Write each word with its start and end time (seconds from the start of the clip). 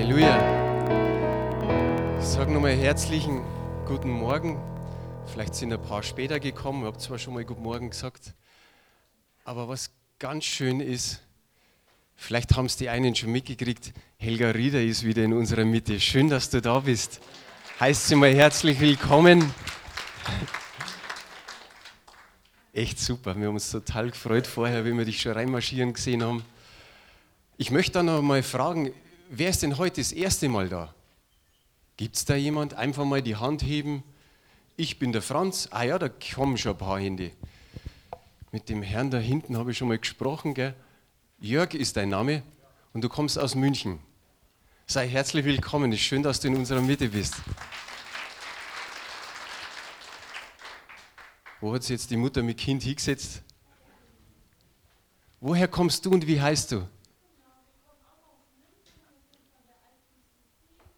Halleluja. 0.00 0.34
Ich 2.18 2.24
sage 2.24 2.50
nochmal 2.50 2.74
herzlichen 2.74 3.42
guten 3.84 4.08
Morgen. 4.08 4.58
Vielleicht 5.26 5.54
sind 5.54 5.74
ein 5.74 5.82
paar 5.82 6.02
später 6.02 6.40
gekommen. 6.40 6.80
Ich 6.80 6.86
habe 6.86 6.96
zwar 6.96 7.18
schon 7.18 7.34
mal 7.34 7.44
Guten 7.44 7.62
Morgen 7.62 7.90
gesagt. 7.90 8.32
Aber 9.44 9.68
was 9.68 9.90
ganz 10.18 10.44
schön 10.44 10.80
ist, 10.80 11.20
vielleicht 12.16 12.56
haben 12.56 12.64
es 12.64 12.78
die 12.78 12.88
einen 12.88 13.14
schon 13.14 13.30
mitgekriegt, 13.30 13.92
Helga 14.16 14.52
Rieder 14.52 14.82
ist 14.82 15.04
wieder 15.04 15.22
in 15.22 15.34
unserer 15.34 15.66
Mitte. 15.66 16.00
Schön, 16.00 16.30
dass 16.30 16.48
du 16.48 16.62
da 16.62 16.80
bist. 16.80 17.20
Heißt 17.78 18.08
sie 18.08 18.16
mal 18.16 18.34
herzlich 18.34 18.80
willkommen. 18.80 19.52
Echt 22.72 22.98
super. 22.98 23.36
Wir 23.36 23.48
haben 23.48 23.54
uns 23.54 23.70
total 23.70 24.10
gefreut 24.10 24.46
vorher, 24.46 24.86
wie 24.86 24.96
wir 24.96 25.04
dich 25.04 25.20
schon 25.20 25.32
reinmarschieren 25.32 25.92
gesehen 25.92 26.24
haben. 26.24 26.42
Ich 27.58 27.70
möchte 27.70 27.92
dann 27.92 28.06
noch 28.06 28.22
mal 28.22 28.42
fragen, 28.42 28.94
wer 29.30 29.48
ist 29.48 29.62
denn 29.62 29.78
heute 29.78 30.00
das 30.00 30.12
erste 30.12 30.48
Mal 30.48 30.68
da? 30.68 30.92
Gibt 31.96 32.16
es 32.16 32.24
da 32.24 32.34
jemand? 32.34 32.74
Einfach 32.74 33.04
mal 33.04 33.22
die 33.22 33.36
Hand 33.36 33.62
heben. 33.62 34.02
Ich 34.76 34.98
bin 34.98 35.12
der 35.12 35.22
Franz. 35.22 35.68
Ah 35.70 35.84
ja, 35.84 35.98
da 35.98 36.08
kommen 36.08 36.58
schon 36.58 36.72
ein 36.72 36.78
paar 36.78 36.98
Hände. 36.98 37.30
Mit 38.52 38.68
dem 38.68 38.82
Herrn 38.82 39.10
da 39.10 39.18
hinten 39.18 39.56
habe 39.56 39.70
ich 39.70 39.78
schon 39.78 39.88
mal 39.88 39.98
gesprochen. 39.98 40.54
Gell? 40.54 40.74
Jörg 41.38 41.74
ist 41.74 41.96
dein 41.96 42.08
Name 42.08 42.42
und 42.92 43.02
du 43.02 43.08
kommst 43.08 43.38
aus 43.38 43.54
München. 43.54 44.00
Sei 44.86 45.08
herzlich 45.08 45.44
willkommen. 45.44 45.92
Es 45.92 46.00
ist 46.00 46.06
schön, 46.06 46.22
dass 46.22 46.40
du 46.40 46.48
in 46.48 46.56
unserer 46.56 46.80
Mitte 46.80 47.08
bist. 47.08 47.34
Wo 51.60 51.74
hat 51.74 51.82
sich 51.82 51.90
jetzt 51.90 52.10
die 52.10 52.16
Mutter 52.16 52.42
mit 52.42 52.58
Kind 52.58 52.82
hingesetzt? 52.82 53.42
Woher 55.40 55.68
kommst 55.68 56.04
du 56.04 56.10
und 56.10 56.26
wie 56.26 56.40
heißt 56.40 56.72
du? 56.72 56.88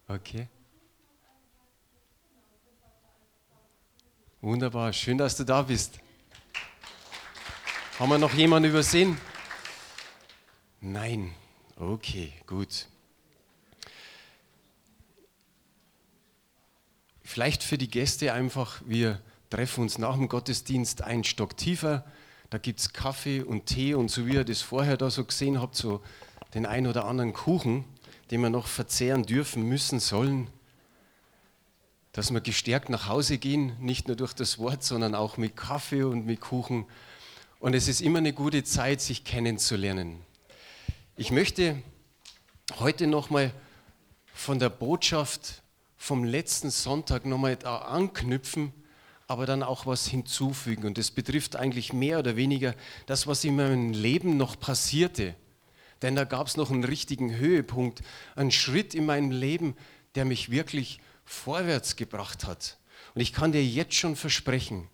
Okay. 0.07 0.47
Wunderbar, 4.41 4.91
schön, 4.91 5.17
dass 5.17 5.37
du 5.37 5.45
da 5.45 5.61
bist. 5.61 5.99
Haben 7.97 8.09
wir 8.09 8.17
noch 8.17 8.33
jemanden 8.33 8.69
übersehen? 8.69 9.17
Nein. 10.81 11.33
Okay, 11.77 12.33
gut. 12.45 12.87
Vielleicht 17.23 17.63
für 17.63 17.77
die 17.77 17.89
Gäste 17.89 18.33
einfach, 18.33 18.81
wir 18.85 19.21
treffen 19.49 19.81
uns 19.81 19.97
nach 19.97 20.15
dem 20.15 20.27
Gottesdienst 20.27 21.01
einen 21.01 21.23
Stock 21.23 21.55
tiefer. 21.55 22.05
Da 22.49 22.57
gibt 22.57 22.81
es 22.81 22.91
Kaffee 22.91 23.41
und 23.41 23.67
Tee 23.67 23.93
und 23.93 24.11
so 24.11 24.27
wie 24.27 24.33
ihr 24.33 24.43
das 24.43 24.61
vorher 24.61 24.97
da 24.97 25.09
so 25.09 25.23
gesehen 25.23 25.61
habt, 25.61 25.75
so 25.75 26.03
den 26.53 26.65
ein 26.65 26.87
oder 26.87 27.05
anderen 27.05 27.31
Kuchen, 27.31 27.85
den 28.31 28.41
wir 28.41 28.49
noch 28.49 28.67
verzehren 28.67 29.23
dürfen, 29.23 29.63
müssen, 29.63 29.99
sollen 29.99 30.47
dass 32.13 32.31
wir 32.31 32.41
gestärkt 32.41 32.89
nach 32.89 33.07
Hause 33.07 33.39
gehen, 33.39 33.75
nicht 33.79 34.07
nur 34.07 34.15
durch 34.15 34.33
das 34.33 34.59
Wort, 34.59 34.83
sondern 34.83 35.15
auch 35.15 35.37
mit 35.37 35.57
Kaffee 35.57 36.03
und 36.03 36.27
mit 36.27 36.39
Kuchen. 36.39 36.85
Und 37.59 37.73
es 37.73 37.87
ist 37.87 38.01
immer 38.01 38.19
eine 38.19 38.33
gute 38.33 38.63
Zeit, 38.63 39.01
sich 39.01 39.23
kennenzulernen. 39.23 40.21
Ich 41.17 41.31
möchte 41.31 41.81
heute 42.77 43.07
nochmal 43.07 43.51
von 44.31 44.59
der 44.59 44.69
Botschaft 44.69 45.63
vom 45.97 46.23
letzten 46.23 46.69
Sonntag 46.69 47.25
nochmal 47.25 47.57
anknüpfen, 47.65 48.73
aber 49.27 49.47
dann 49.47 49.63
auch 49.63 49.87
was 49.87 50.05
hinzufügen. 50.05 50.85
Und 50.85 50.99
das 50.99 51.09
betrifft 51.09 51.55
eigentlich 51.55 51.93
mehr 51.93 52.19
oder 52.19 52.35
weniger 52.35 52.75
das, 53.07 53.25
was 53.25 53.43
in 53.43 53.55
meinem 53.55 53.91
Leben 53.91 54.37
noch 54.37 54.59
passierte. 54.59 55.33
Denn 56.03 56.15
da 56.15 56.25
gab 56.25 56.47
es 56.47 56.57
noch 56.57 56.69
einen 56.69 56.83
richtigen 56.83 57.35
Höhepunkt, 57.35 58.03
einen 58.35 58.51
Schritt 58.51 58.93
in 58.93 59.05
meinem 59.05 59.31
Leben, 59.31 59.75
der 60.15 60.25
mich 60.25 60.51
wirklich 60.51 60.99
vorwärts 61.25 61.95
gebracht 61.95 62.45
hat. 62.45 62.77
Und 63.15 63.21
ich 63.21 63.33
kann 63.33 63.51
dir 63.51 63.65
jetzt 63.65 63.95
schon 63.95 64.15
versprechen, 64.15 64.87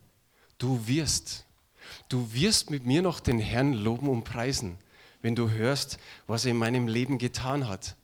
du 0.59 0.87
wirst, 0.87 1.45
du 2.09 2.31
wirst 2.33 2.69
mit 2.69 2.85
mir 2.85 3.01
noch 3.01 3.19
den 3.19 3.39
Herrn 3.39 3.73
loben 3.73 4.07
und 4.07 4.23
preisen, 4.23 4.77
wenn 5.21 5.35
du 5.35 5.49
hörst, 5.49 5.97
was 6.27 6.45
er 6.45 6.51
in 6.51 6.57
meinem 6.57 6.87
Leben 6.87 7.17
getan 7.17 7.67
hat. 7.67 7.95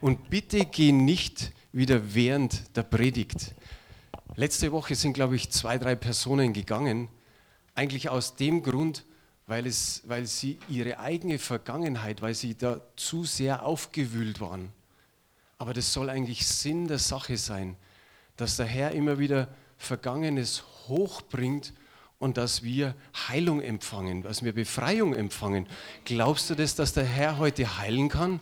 Und 0.00 0.30
bitte 0.30 0.64
geh 0.64 0.90
nicht 0.90 1.52
wieder 1.72 2.14
während 2.14 2.76
der 2.76 2.82
Predigt. 2.82 3.54
Letzte 4.36 4.72
Woche 4.72 4.94
sind, 4.94 5.12
glaube 5.12 5.36
ich, 5.36 5.50
zwei, 5.50 5.78
drei 5.78 5.94
Personen 5.94 6.52
gegangen, 6.52 7.08
eigentlich 7.74 8.08
aus 8.08 8.36
dem 8.36 8.62
Grund, 8.62 9.04
weil, 9.46 9.66
es, 9.66 10.02
weil 10.06 10.26
sie 10.26 10.58
ihre 10.68 10.98
eigene 10.98 11.38
Vergangenheit, 11.38 12.22
weil 12.22 12.34
sie 12.34 12.56
da 12.56 12.80
zu 12.96 13.24
sehr 13.24 13.64
aufgewühlt 13.64 14.40
waren. 14.40 14.72
Aber 15.58 15.74
das 15.74 15.92
soll 15.92 16.10
eigentlich 16.10 16.46
Sinn 16.46 16.88
der 16.88 16.98
Sache 16.98 17.36
sein, 17.36 17.76
dass 18.36 18.56
der 18.56 18.66
Herr 18.66 18.92
immer 18.92 19.18
wieder 19.18 19.48
Vergangenes 19.76 20.64
hochbringt 20.88 21.72
und 22.18 22.36
dass 22.36 22.62
wir 22.62 22.94
Heilung 23.28 23.60
empfangen, 23.60 24.22
dass 24.22 24.42
wir 24.42 24.52
Befreiung 24.52 25.14
empfangen. 25.14 25.66
Glaubst 26.04 26.48
du 26.48 26.54
das, 26.54 26.74
dass 26.74 26.92
der 26.92 27.04
Herr 27.04 27.38
heute 27.38 27.78
heilen 27.78 28.08
kann? 28.08 28.40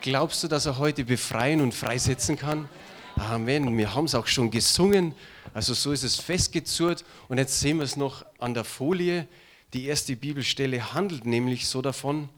Glaubst 0.00 0.42
du, 0.42 0.48
dass 0.48 0.66
er 0.66 0.78
heute 0.78 1.04
befreien 1.04 1.60
und 1.60 1.74
freisetzen 1.74 2.36
kann? 2.36 2.68
Amen. 3.16 3.76
Wir 3.76 3.94
haben 3.94 4.06
es 4.06 4.14
auch 4.14 4.26
schon 4.26 4.50
gesungen. 4.50 5.14
Also 5.54 5.74
so 5.74 5.92
ist 5.92 6.02
es 6.02 6.16
festgezurrt. 6.16 7.04
Und 7.28 7.38
jetzt 7.38 7.60
sehen 7.60 7.76
wir 7.76 7.84
es 7.84 7.96
noch 7.96 8.24
an 8.38 8.54
der 8.54 8.64
Folie. 8.64 9.28
Die 9.72 9.86
erste 9.86 10.16
Bibelstelle 10.16 10.92
handelt 10.92 11.24
nämlich 11.24 11.66
so 11.66 11.80
davon. 11.80 12.28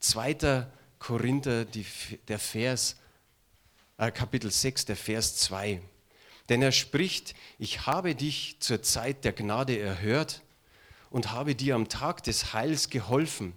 2. 0.00 0.66
Korinther, 0.98 1.64
die, 1.64 1.86
der 2.28 2.38
Vers 2.38 2.96
äh, 3.96 4.10
Kapitel 4.10 4.50
6, 4.50 4.84
der 4.84 4.96
Vers 4.96 5.36
2. 5.36 5.80
Denn 6.50 6.60
er 6.60 6.72
spricht, 6.72 7.34
ich 7.58 7.86
habe 7.86 8.14
dich 8.14 8.56
zur 8.60 8.82
Zeit 8.82 9.24
der 9.24 9.32
Gnade 9.32 9.78
erhört 9.78 10.42
und 11.08 11.32
habe 11.32 11.54
dir 11.54 11.76
am 11.76 11.88
Tag 11.88 12.24
des 12.24 12.52
Heils 12.52 12.90
geholfen. 12.90 13.54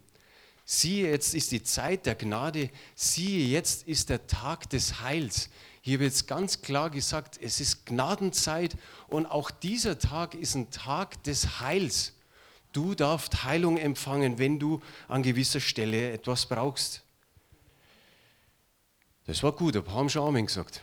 Siehe, 0.63 1.09
jetzt 1.11 1.35
ist 1.35 1.51
die 1.51 1.61
Zeit 1.61 2.05
der 2.05 2.15
Gnade, 2.15 2.69
siehe, 2.95 3.47
jetzt 3.47 3.85
ist 3.85 4.09
der 4.09 4.27
Tag 4.27 4.69
des 4.69 5.01
Heils. 5.01 5.49
Hier 5.81 5.99
wird 5.99 6.13
es 6.13 6.25
ganz 6.25 6.61
klar 6.61 6.89
gesagt, 6.89 7.37
es 7.41 7.59
ist 7.59 7.85
Gnadenzeit 7.85 8.77
und 9.07 9.25
auch 9.25 9.51
dieser 9.51 9.99
Tag 9.99 10.35
ist 10.35 10.55
ein 10.55 10.71
Tag 10.71 11.21
des 11.23 11.59
Heils. 11.59 12.14
Du 12.75 12.93
darfst 12.93 13.45
Heilung 13.45 13.77
empfangen, 13.77 14.37
wenn 14.37 14.59
du 14.59 14.81
an 15.07 15.23
gewisser 15.23 15.61
Stelle 15.61 16.11
etwas 16.11 16.45
brauchst. 16.45 17.03
Das 19.27 19.41
war 19.43 19.53
gut, 19.53 19.81
paar 19.85 19.95
haben 19.95 20.09
schon 20.09 20.27
Amen 20.27 20.45
gesagt. 20.45 20.81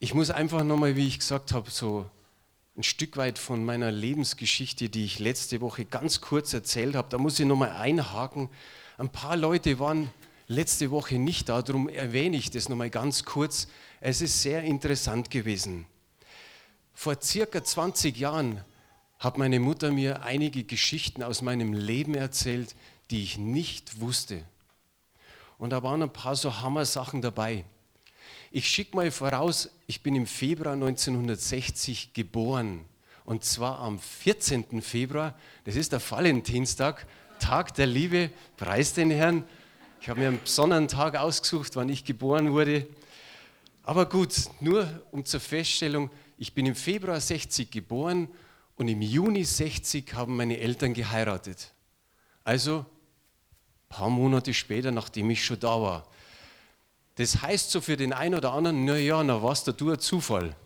Ich 0.00 0.12
muss 0.12 0.28
einfach 0.28 0.64
nochmal, 0.64 0.96
wie 0.96 1.08
ich 1.08 1.18
gesagt 1.18 1.52
habe, 1.52 1.70
so 1.70 2.04
ein 2.76 2.82
Stück 2.82 3.16
weit 3.16 3.38
von 3.38 3.64
meiner 3.64 3.90
Lebensgeschichte, 3.90 4.90
die 4.90 5.06
ich 5.06 5.18
letzte 5.18 5.62
Woche 5.62 5.86
ganz 5.86 6.20
kurz 6.20 6.52
erzählt 6.52 6.94
habe, 6.94 7.08
da 7.08 7.16
muss 7.16 7.40
ich 7.40 7.46
nochmal 7.46 7.70
einhaken. 7.70 8.50
Ein 8.98 9.08
paar 9.08 9.38
Leute 9.38 9.78
waren 9.78 10.10
letzte 10.46 10.90
Woche 10.90 11.14
nicht 11.14 11.48
da, 11.48 11.62
darum 11.62 11.88
erwähne 11.88 12.36
ich 12.36 12.50
das 12.50 12.68
nochmal 12.68 12.90
ganz 12.90 13.24
kurz. 13.24 13.68
Es 14.02 14.20
ist 14.20 14.42
sehr 14.42 14.62
interessant 14.62 15.30
gewesen. 15.30 15.86
Vor 16.92 17.16
circa 17.22 17.64
20 17.64 18.18
Jahren 18.18 18.62
hat 19.18 19.38
meine 19.38 19.60
Mutter 19.60 19.90
mir 19.90 20.22
einige 20.22 20.64
Geschichten 20.64 21.22
aus 21.22 21.42
meinem 21.42 21.72
Leben 21.72 22.14
erzählt, 22.14 22.74
die 23.10 23.22
ich 23.22 23.38
nicht 23.38 24.00
wusste. 24.00 24.42
Und 25.58 25.70
da 25.70 25.82
waren 25.82 26.02
ein 26.02 26.12
paar 26.12 26.36
so 26.36 26.60
Hammer-Sachen 26.60 27.22
dabei. 27.22 27.64
Ich 28.50 28.68
schicke 28.68 28.96
mal 28.96 29.10
voraus, 29.10 29.70
ich 29.86 30.02
bin 30.02 30.14
im 30.14 30.26
Februar 30.26 30.74
1960 30.74 32.12
geboren. 32.12 32.84
Und 33.24 33.44
zwar 33.44 33.78
am 33.78 33.98
14. 33.98 34.82
Februar, 34.82 35.34
das 35.64 35.76
ist 35.76 35.92
der 35.92 36.00
Valentinstag, 36.10 37.06
Tag 37.38 37.74
der 37.74 37.86
Liebe, 37.86 38.30
preis 38.56 38.92
den 38.92 39.10
Herrn. 39.10 39.44
Ich 40.00 40.08
habe 40.08 40.20
mir 40.20 40.28
einen 40.28 40.40
besonderen 40.40 40.88
Tag 40.88 41.16
ausgesucht, 41.16 41.76
wann 41.76 41.88
ich 41.88 42.04
geboren 42.04 42.52
wurde. 42.52 42.86
Aber 43.82 44.06
gut, 44.06 44.34
nur 44.60 44.88
um 45.10 45.24
zur 45.24 45.40
Feststellung, 45.40 46.10
ich 46.38 46.52
bin 46.52 46.66
im 46.66 46.74
Februar 46.74 47.20
60 47.20 47.70
geboren 47.70 48.28
und 48.76 48.88
im 48.88 49.02
Juni 49.02 49.44
60 49.44 50.14
haben 50.14 50.36
meine 50.36 50.58
Eltern 50.58 50.94
geheiratet. 50.94 51.72
Also 52.42 52.86
paar 53.94 54.10
Monate 54.10 54.52
später, 54.52 54.90
nachdem 54.90 55.30
ich 55.30 55.44
schon 55.44 55.60
da 55.60 55.80
war. 55.80 56.06
Das 57.14 57.42
heißt 57.42 57.70
so 57.70 57.80
für 57.80 57.96
den 57.96 58.12
einen 58.12 58.34
oder 58.34 58.52
anderen, 58.52 58.84
naja, 58.84 59.22
na 59.22 59.40
was, 59.40 59.62
da 59.62 59.70
du 59.70 59.92
ein 59.92 60.00
Zufall 60.00 60.56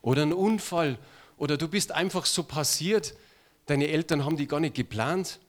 oder 0.00 0.22
ein 0.22 0.32
Unfall 0.32 0.98
oder 1.36 1.58
du 1.58 1.68
bist 1.68 1.92
einfach 1.92 2.24
so 2.24 2.42
passiert, 2.42 3.14
deine 3.66 3.88
Eltern 3.88 4.24
haben 4.24 4.38
die 4.38 4.46
gar 4.46 4.60
nicht 4.60 4.74
geplant 4.74 5.40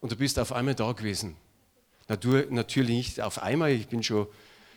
und 0.00 0.12
du 0.12 0.16
bist 0.16 0.38
auf 0.38 0.52
einmal 0.52 0.74
da 0.74 0.92
gewesen. 0.92 1.36
natürlich 2.08 2.96
nicht 2.96 3.20
auf 3.20 3.42
einmal, 3.42 3.72
ich 3.72 3.88
bin 3.88 4.02
schon 4.02 4.26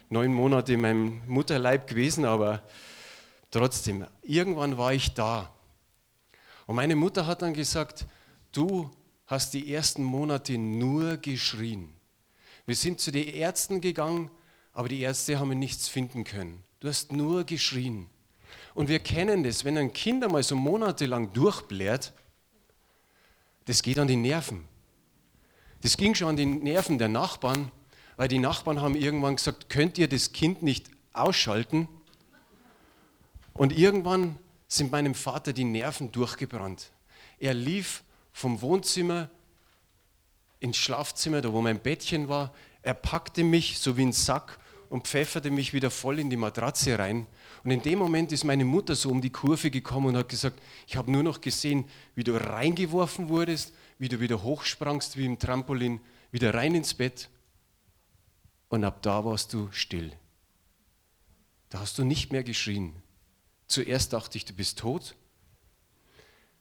neun 0.09 0.33
Monate 0.33 0.73
in 0.73 0.81
meinem 0.81 1.21
Mutterleib 1.27 1.87
gewesen, 1.87 2.25
aber 2.25 2.61
trotzdem, 3.51 4.05
irgendwann 4.21 4.77
war 4.77 4.91
ich 4.91 5.13
da. 5.13 5.49
Und 6.69 6.75
meine 6.75 6.95
Mutter 6.95 7.25
hat 7.25 7.41
dann 7.41 7.55
gesagt, 7.55 8.05
du 8.51 8.91
hast 9.25 9.55
die 9.55 9.73
ersten 9.73 10.03
Monate 10.03 10.55
nur 10.59 11.17
geschrien. 11.17 11.91
Wir 12.67 12.75
sind 12.75 12.99
zu 12.99 13.09
den 13.09 13.27
Ärzten 13.27 13.81
gegangen, 13.81 14.29
aber 14.71 14.87
die 14.87 14.99
Ärzte 14.99 15.39
haben 15.39 15.49
nichts 15.57 15.87
finden 15.87 16.25
können. 16.25 16.63
Du 16.79 16.87
hast 16.87 17.11
nur 17.11 17.43
geschrien. 17.43 18.05
Und 18.75 18.87
wir 18.87 18.99
kennen 18.99 19.43
das, 19.43 19.65
wenn 19.65 19.79
ein 19.79 19.93
Kind 19.93 20.23
einmal 20.23 20.43
so 20.43 20.55
monatelang 20.55 21.33
durchbläht, 21.33 22.13
das 23.65 23.81
geht 23.81 23.97
an 23.97 24.07
die 24.07 24.15
Nerven. 24.15 24.65
Das 25.81 25.97
ging 25.97 26.13
schon 26.13 26.27
an 26.27 26.37
die 26.37 26.45
Nerven 26.45 26.99
der 26.99 27.09
Nachbarn, 27.09 27.71
weil 28.15 28.27
die 28.27 28.37
Nachbarn 28.37 28.79
haben 28.79 28.93
irgendwann 28.93 29.37
gesagt, 29.37 29.69
könnt 29.69 29.97
ihr 29.97 30.07
das 30.07 30.33
Kind 30.33 30.61
nicht 30.61 30.91
ausschalten? 31.13 31.87
Und 33.55 33.75
irgendwann 33.75 34.37
sind 34.69 34.91
meinem 34.91 35.15
Vater 35.15 35.51
die 35.51 35.65
Nerven 35.65 36.11
durchgebrannt. 36.11 36.91
Er 37.39 37.53
lief 37.53 38.03
vom 38.31 38.61
Wohnzimmer 38.61 39.29
ins 40.59 40.77
Schlafzimmer, 40.77 41.41
da 41.41 41.51
wo 41.51 41.61
mein 41.61 41.79
Bettchen 41.79 42.29
war. 42.29 42.53
Er 42.83 42.93
packte 42.93 43.43
mich 43.43 43.79
so 43.79 43.97
wie 43.97 44.03
ein 44.03 44.13
Sack 44.13 44.59
und 44.89 45.07
pfefferte 45.07 45.49
mich 45.51 45.73
wieder 45.73 45.89
voll 45.89 46.19
in 46.19 46.29
die 46.29 46.37
Matratze 46.37 46.97
rein. 46.97 47.25
Und 47.63 47.71
in 47.71 47.81
dem 47.81 47.99
Moment 47.99 48.31
ist 48.31 48.43
meine 48.43 48.63
Mutter 48.63 48.95
so 48.95 49.09
um 49.09 49.21
die 49.21 49.31
Kurve 49.31 49.71
gekommen 49.71 50.07
und 50.07 50.17
hat 50.17 50.29
gesagt, 50.29 50.61
ich 50.87 50.95
habe 50.95 51.11
nur 51.11 51.23
noch 51.23 51.41
gesehen, 51.41 51.85
wie 52.15 52.23
du 52.23 52.35
reingeworfen 52.35 53.27
wurdest, 53.27 53.73
wie 53.97 54.07
du 54.07 54.19
wieder 54.19 54.43
hochsprangst 54.43 55.17
wie 55.17 55.25
im 55.25 55.39
Trampolin, 55.39 55.99
wieder 56.31 56.53
rein 56.53 56.75
ins 56.75 56.93
Bett. 56.93 57.29
Und 58.69 58.83
ab 58.83 59.01
da 59.01 59.25
warst 59.25 59.53
du 59.53 59.69
still. 59.71 60.13
Da 61.69 61.79
hast 61.79 61.97
du 61.97 62.03
nicht 62.03 62.31
mehr 62.31 62.43
geschrien. 62.43 62.93
Zuerst 63.69 64.13
dachte 64.13 64.37
ich, 64.37 64.45
du 64.45 64.53
bist 64.53 64.79
tot. 64.79 65.15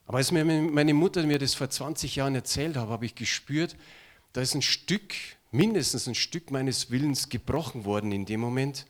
Aber 0.07 0.19
als 0.19 0.31
mir 0.31 0.45
meine 0.45 0.95
Mutter 0.95 1.25
mir 1.25 1.39
das 1.39 1.55
vor 1.55 1.69
20 1.69 2.17
Jahren 2.17 2.35
erzählt 2.35 2.77
hat, 2.77 2.89
habe 2.89 3.07
ich 3.07 3.15
gespürt, 3.15 3.77
da 4.35 4.43
ist 4.43 4.55
ein 4.55 4.63
Stück, 4.63 5.15
mindestens 5.51 6.07
ein 6.07 6.15
Stück 6.15 6.51
meines 6.51 6.91
Willens 6.91 7.31
gebrochen 7.31 7.85
worden 7.87 8.13
in 8.13 8.27
dem 8.27 8.41
Moment. 8.41 8.87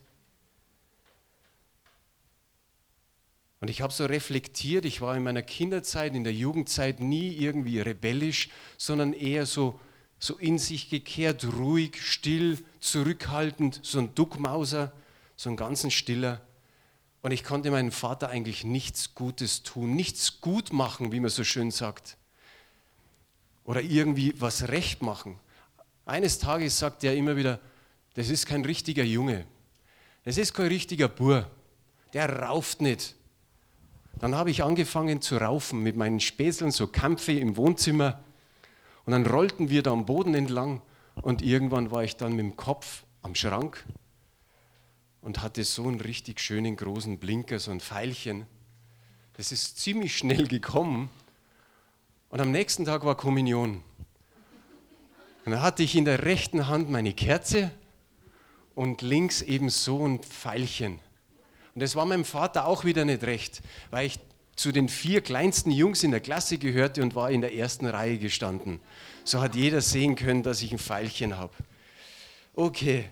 Und 3.61 3.71
ich 3.71 3.83
habe 3.83 3.93
so 3.93 4.05
reflektiert, 4.05 4.85
ich 4.85 5.01
war 5.01 5.17
in 5.17 5.23
meiner 5.23 5.43
Kinderzeit, 5.43 6.15
in 6.15 6.25
der 6.25 6.33
Jugendzeit 6.33 7.01
nie 7.01 7.31
irgendwie 7.37 7.81
rebellisch, 7.81 8.51
sondern 8.77 9.13
eher 9.13 9.47
so, 9.47 9.79
so 10.19 10.37
in 10.37 10.59
sich 10.59 10.91
gekehrt, 10.91 11.45
ruhig, 11.45 12.01
still, 12.01 12.59
zurückhaltend, 12.81 13.81
so 13.83 14.01
ein 14.01 14.15
Duckmauser, 14.15 14.93
so 15.37 15.51
ein 15.51 15.57
ganz 15.57 15.91
stiller. 15.93 16.41
Und 17.23 17.33
ich 17.33 17.43
konnte 17.45 17.71
meinem 17.71 17.91
Vater 17.91 18.29
eigentlich 18.29 18.65
nichts 18.65 19.15
Gutes 19.15 19.63
tun, 19.63 19.95
nichts 19.95 20.41
gut 20.41 20.73
machen, 20.73 21.11
wie 21.13 21.21
man 21.21 21.31
so 21.31 21.45
schön 21.45 21.71
sagt. 21.71 22.17
Oder 23.65 23.83
irgendwie 23.83 24.35
was 24.41 24.69
recht 24.69 25.03
machen. 25.03 25.39
Eines 26.07 26.39
Tages 26.39 26.79
sagt 26.79 27.05
er 27.05 27.15
immer 27.15 27.37
wieder, 27.37 27.61
das 28.15 28.31
ist 28.31 28.47
kein 28.47 28.65
richtiger 28.65 29.05
Junge. 29.05 29.47
Das 30.25 30.39
ist 30.39 30.55
kein 30.55 30.69
richtiger 30.69 31.09
Bur. 31.09 31.51
Der 32.13 32.41
rauft 32.41 32.81
nicht. 32.81 33.15
Dann 34.19 34.35
habe 34.35 34.51
ich 34.51 34.63
angefangen 34.63 35.21
zu 35.21 35.37
raufen 35.37 35.83
mit 35.83 35.97
meinen 35.97 36.21
Späßeln, 36.21 36.71
so 36.71 36.87
Kampfe 36.87 37.33
im 37.33 37.57
Wohnzimmer. 37.57 38.21
Und 39.05 39.13
dann 39.13 39.27
rollten 39.27 39.71
wir 39.71 39.83
da 39.83 39.93
am 39.93 40.07
Boden 40.07 40.35
entlang 40.35 40.83
und 41.23 41.43
irgendwann 41.43 41.91
war 41.91 42.05
ich 42.05 42.17
dann 42.17 42.33
mit 42.33 42.41
dem 42.41 42.57
Kopf 42.57 43.05
am 43.23 43.35
Schrank 43.35 43.85
und 45.21 45.43
hatte 45.43 45.65
so 45.65 45.89
einen 45.89 46.01
richtig 46.01 46.41
schönen 46.41 46.77
großen 46.77 47.19
Blinker, 47.19 47.59
so 47.59 47.71
ein 47.71 47.81
Pfeilchen. 47.81 48.47
Das 49.35 49.53
ist 49.53 49.79
ziemlich 49.79 50.17
schnell 50.17 50.47
gekommen. 50.47 51.11
Und 52.31 52.41
am 52.41 52.51
nächsten 52.51 52.85
Tag 52.85 53.05
war 53.05 53.17
Kommunion. 53.17 53.83
Und 55.45 55.53
da 55.53 55.63
hatte 55.63 55.83
ich 55.83 55.97
in 55.97 56.05
der 56.05 56.25
rechten 56.25 56.69
Hand 56.69 56.91
meine 56.91 57.15
Kerze 57.15 57.71
und 58.75 59.01
links 59.03 59.41
eben 59.41 59.71
so 59.71 60.07
ein 60.07 60.21
Pfeilchen. 60.21 61.01
Und 61.75 61.83
das 61.83 61.97
war 61.97 62.05
meinem 62.05 62.25
Vater 62.25 62.67
auch 62.67 62.85
wieder 62.85 63.05
nicht 63.05 63.23
recht, 63.23 63.63
weil 63.91 64.07
ich 64.07 64.19
zu 64.57 64.73
den 64.73 64.89
vier 64.89 65.21
kleinsten 65.21 65.71
Jungs 65.71 66.03
in 66.03 66.11
der 66.11 66.21
Klasse 66.21 66.59
gehörte 66.59 67.03
und 67.03 67.15
war 67.15 67.31
in 67.31 67.41
der 67.41 67.55
ersten 67.55 67.87
Reihe 67.87 68.19
gestanden. 68.19 68.81
So 69.25 69.41
hat 69.41 69.55
jeder 69.55 69.81
sehen 69.81 70.17
können, 70.17 70.43
dass 70.43 70.63
ich 70.63 70.73
ein 70.73 70.79
Pfeilchen 70.79 71.39
habe. 71.39 71.55
Okay. 72.55 73.09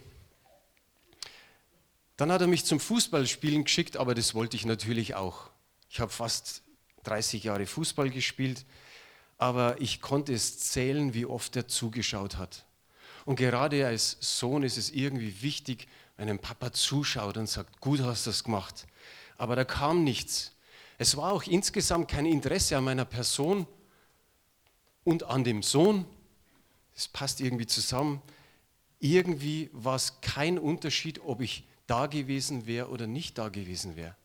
Dann 2.16 2.32
hat 2.32 2.40
er 2.40 2.46
mich 2.46 2.64
zum 2.64 2.80
Fußballspielen 2.80 3.64
geschickt, 3.64 3.96
aber 3.96 4.14
das 4.14 4.34
wollte 4.34 4.56
ich 4.56 4.64
natürlich 4.64 5.14
auch. 5.14 5.50
Ich 5.90 6.00
habe 6.00 6.10
fast 6.10 6.62
30 7.04 7.44
Jahre 7.44 7.66
Fußball 7.66 8.10
gespielt, 8.10 8.64
aber 9.38 9.80
ich 9.80 10.00
konnte 10.00 10.32
es 10.32 10.58
zählen, 10.58 11.12
wie 11.12 11.26
oft 11.26 11.54
er 11.56 11.68
zugeschaut 11.68 12.38
hat. 12.38 12.64
Und 13.26 13.36
gerade 13.36 13.86
als 13.86 14.16
Sohn 14.20 14.62
ist 14.62 14.78
es 14.78 14.90
irgendwie 14.90 15.42
wichtig, 15.42 15.88
wenn 16.16 16.30
ein 16.30 16.38
Papa 16.38 16.72
zuschaut 16.72 17.36
und 17.36 17.48
sagt, 17.48 17.80
gut 17.80 18.00
hast 18.00 18.26
du 18.26 18.30
das 18.30 18.44
gemacht. 18.44 18.86
Aber 19.36 19.54
da 19.56 19.64
kam 19.64 20.02
nichts. 20.04 20.52
Es 20.96 21.16
war 21.16 21.32
auch 21.32 21.42
insgesamt 21.42 22.08
kein 22.08 22.24
Interesse 22.24 22.76
an 22.78 22.84
meiner 22.84 23.04
Person 23.04 23.66
und 25.04 25.24
an 25.24 25.44
dem 25.44 25.62
Sohn. 25.62 26.06
Es 26.94 27.08
passt 27.08 27.40
irgendwie 27.40 27.66
zusammen. 27.66 28.22
Irgendwie 28.98 29.68
war 29.72 29.96
es 29.96 30.22
kein 30.22 30.58
Unterschied, 30.58 31.20
ob 31.20 31.42
ich 31.42 31.64
da 31.86 32.06
gewesen 32.06 32.66
wäre 32.66 32.88
oder 32.88 33.06
nicht 33.06 33.38
da 33.38 33.48
gewesen 33.48 33.96
wäre. 33.96 34.16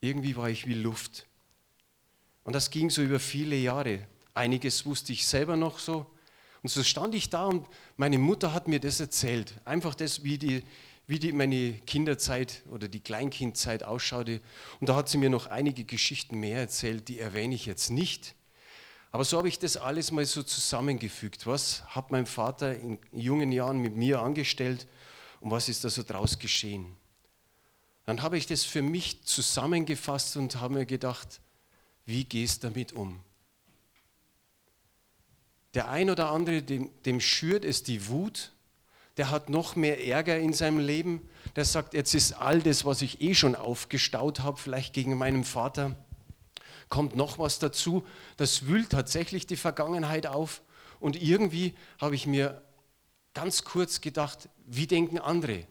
Irgendwie 0.00 0.36
war 0.36 0.50
ich 0.50 0.66
wie 0.66 0.74
Luft. 0.74 1.26
Und 2.44 2.52
das 2.52 2.70
ging 2.70 2.90
so 2.90 3.02
über 3.02 3.18
viele 3.18 3.56
Jahre. 3.56 4.06
Einiges 4.34 4.86
wusste 4.86 5.12
ich 5.12 5.26
selber 5.26 5.56
noch 5.56 5.78
so, 5.78 6.06
und 6.66 6.70
so 6.70 6.82
stand 6.82 7.14
ich 7.14 7.30
da 7.30 7.44
und 7.46 7.64
meine 7.96 8.18
Mutter 8.18 8.52
hat 8.52 8.66
mir 8.66 8.80
das 8.80 8.98
erzählt. 8.98 9.54
Einfach 9.64 9.94
das, 9.94 10.24
wie, 10.24 10.36
die, 10.36 10.64
wie 11.06 11.20
die, 11.20 11.32
meine 11.32 11.74
Kinderzeit 11.86 12.64
oder 12.70 12.88
die 12.88 12.98
Kleinkindzeit 12.98 13.84
ausschaute. 13.84 14.40
Und 14.80 14.88
da 14.88 14.96
hat 14.96 15.08
sie 15.08 15.18
mir 15.18 15.30
noch 15.30 15.46
einige 15.46 15.84
Geschichten 15.84 16.40
mehr 16.40 16.58
erzählt, 16.58 17.06
die 17.06 17.20
erwähne 17.20 17.54
ich 17.54 17.66
jetzt 17.66 17.90
nicht. 17.90 18.34
Aber 19.12 19.24
so 19.24 19.38
habe 19.38 19.46
ich 19.46 19.60
das 19.60 19.76
alles 19.76 20.10
mal 20.10 20.26
so 20.26 20.42
zusammengefügt. 20.42 21.46
Was 21.46 21.84
hat 21.94 22.10
mein 22.10 22.26
Vater 22.26 22.74
in 22.76 22.98
jungen 23.12 23.52
Jahren 23.52 23.78
mit 23.78 23.94
mir 23.94 24.20
angestellt 24.20 24.88
und 25.46 25.52
was 25.52 25.68
ist 25.68 25.84
da 25.84 25.90
so 25.90 26.02
draus 26.02 26.40
geschehen? 26.40 26.96
Dann 28.04 28.20
habe 28.20 28.36
ich 28.36 28.48
das 28.48 28.64
für 28.64 28.82
mich 28.82 29.22
zusammengefasst 29.22 30.36
und 30.36 30.60
habe 30.60 30.74
mir 30.74 30.86
gedacht, 30.86 31.40
wie 32.04 32.24
gehst 32.24 32.64
damit 32.64 32.92
um? 32.92 33.20
Der 35.74 35.88
ein 35.88 36.10
oder 36.10 36.32
andere, 36.32 36.62
dem, 36.62 36.90
dem 37.04 37.20
schürt 37.20 37.64
es 37.64 37.84
die 37.84 38.08
Wut, 38.08 38.50
der 39.18 39.30
hat 39.30 39.48
noch 39.48 39.76
mehr 39.76 40.04
Ärger 40.04 40.36
in 40.36 40.52
seinem 40.52 40.80
Leben, 40.80 41.20
der 41.54 41.64
sagt, 41.64 41.94
jetzt 41.94 42.14
ist 42.14 42.32
all 42.32 42.60
das, 42.60 42.84
was 42.84 43.00
ich 43.00 43.20
eh 43.20 43.36
schon 43.36 43.54
aufgestaut 43.54 44.40
habe, 44.40 44.56
vielleicht 44.56 44.94
gegen 44.94 45.16
meinen 45.16 45.44
Vater, 45.44 45.94
kommt 46.88 47.14
noch 47.14 47.38
was 47.38 47.60
dazu, 47.60 48.04
das 48.36 48.66
wühlt 48.66 48.90
tatsächlich 48.90 49.46
die 49.46 49.54
Vergangenheit 49.54 50.26
auf. 50.26 50.60
Und 50.98 51.14
irgendwie 51.14 51.76
habe 52.00 52.16
ich 52.16 52.26
mir 52.26 52.62
ganz 53.32 53.62
kurz 53.62 54.00
gedacht, 54.00 54.48
wie 54.66 54.86
denken 54.86 55.18
andere? 55.18 55.66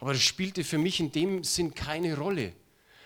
Aber 0.00 0.12
das 0.12 0.22
spielte 0.22 0.64
für 0.64 0.78
mich 0.78 1.00
in 1.00 1.10
dem 1.12 1.42
Sinn 1.44 1.74
keine 1.74 2.16
Rolle. 2.16 2.52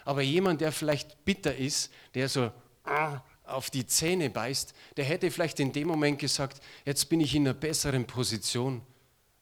Aber 0.05 0.23
jemand, 0.23 0.61
der 0.61 0.73
vielleicht 0.73 1.25
bitter 1.25 1.57
ist, 1.57 1.91
der 2.15 2.29
so 2.29 2.51
ah, 2.85 3.21
auf 3.45 3.71
die 3.71 3.87
Zähne 3.87 4.31
beißt, 4.31 4.75
der 4.97 5.05
hätte 5.05 5.31
vielleicht 5.31 5.61
in 5.61 5.73
dem 5.73 5.89
Moment 5.89 6.19
gesagt, 6.19 6.61
jetzt 6.85 7.09
bin 7.09 7.21
ich 7.21 7.35
in 7.35 7.47
einer 7.47 7.55
besseren 7.55 8.07
Position, 8.07 8.83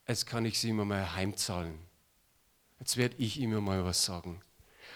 jetzt 0.07 0.27
kann 0.27 0.45
ich 0.45 0.59
sie 0.59 0.71
immer 0.71 0.85
mal 0.85 1.15
heimzahlen. 1.15 1.79
Jetzt 2.79 2.97
werde 2.97 3.17
ich 3.19 3.41
immer 3.41 3.61
mal 3.61 3.85
was 3.85 4.05
sagen. 4.05 4.41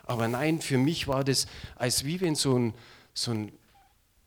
Aber 0.05 0.29
nein, 0.29 0.61
für 0.61 0.79
mich 0.79 1.09
war 1.09 1.25
das, 1.25 1.47
als 1.77 2.05
wie 2.05 2.21
wenn 2.21 2.35
so 2.35 2.59
ein, 2.59 2.75
so 3.15 3.31
ein 3.31 3.53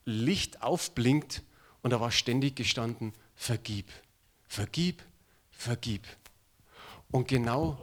Licht 0.06 0.62
aufblinkt 0.62 1.44
und 1.82 1.92
da 1.92 2.00
war 2.00 2.12
ständig 2.12 2.56
gestanden, 2.56 3.14
vergib, 3.36 3.92
vergib, 4.48 5.04
vergib. 5.52 6.08
Und 7.12 7.28
genau 7.28 7.78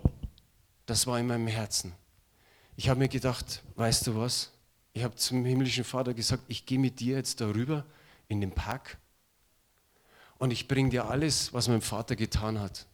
das 0.87 1.07
war 1.07 1.19
in 1.19 1.26
meinem 1.26 1.47
Herzen. 1.47 1.93
Ich 2.76 2.88
habe 2.88 2.99
mir 2.99 3.09
gedacht, 3.09 3.62
weißt 3.76 4.07
du 4.07 4.16
was? 4.16 4.50
Ich 4.93 5.02
habe 5.02 5.14
zum 5.16 5.45
himmlischen 5.45 5.85
Vater 5.85 6.14
gesagt, 6.14 6.45
ich 6.49 6.66
gehe 6.66 6.78
mit 6.78 7.00
dir 7.00 7.16
jetzt 7.16 7.40
darüber 7.40 7.85
in 8.28 8.40
den 8.40 8.52
Park 8.52 8.99
und 10.38 10.50
ich 10.50 10.69
bringe 10.69 10.90
dir 10.90 11.07
alles, 11.07 11.52
was 11.52 11.69
mein 11.69 11.81
Vater 11.81 12.16
getan 12.16 12.61
hat. 12.61 12.87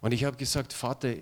Und 0.00 0.12
ich 0.12 0.24
habe 0.24 0.36
gesagt, 0.36 0.72
Vater, 0.72 1.14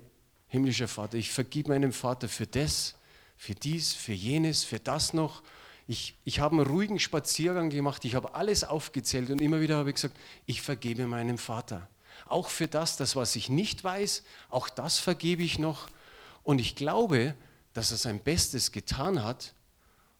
himmlischer 0.48 0.88
Vater, 0.88 1.16
ich 1.16 1.30
vergib 1.30 1.68
meinem 1.68 1.92
Vater 1.92 2.28
für 2.28 2.46
das, 2.46 2.94
für 3.36 3.54
dies, 3.54 3.92
für 3.92 4.12
jenes, 4.12 4.64
für 4.64 4.78
das 4.78 5.14
noch. 5.14 5.42
Ich, 5.88 6.16
ich 6.24 6.40
habe 6.40 6.56
einen 6.56 6.66
ruhigen 6.66 6.98
Spaziergang 6.98 7.70
gemacht, 7.70 8.04
ich 8.04 8.14
habe 8.14 8.34
alles 8.34 8.64
aufgezählt 8.64 9.30
und 9.30 9.40
immer 9.40 9.60
wieder 9.60 9.76
habe 9.76 9.90
ich 9.90 9.96
gesagt, 9.96 10.16
ich 10.46 10.62
vergebe 10.62 11.06
meinem 11.06 11.38
Vater. 11.38 11.88
Auch 12.32 12.48
für 12.48 12.66
das, 12.66 12.96
das, 12.96 13.14
was 13.14 13.36
ich 13.36 13.50
nicht 13.50 13.84
weiß, 13.84 14.22
auch 14.48 14.70
das 14.70 14.98
vergebe 14.98 15.42
ich 15.42 15.58
noch. 15.58 15.88
Und 16.42 16.60
ich 16.60 16.76
glaube, 16.76 17.34
dass 17.74 17.90
er 17.90 17.98
sein 17.98 18.20
Bestes 18.20 18.72
getan 18.72 19.22
hat 19.22 19.52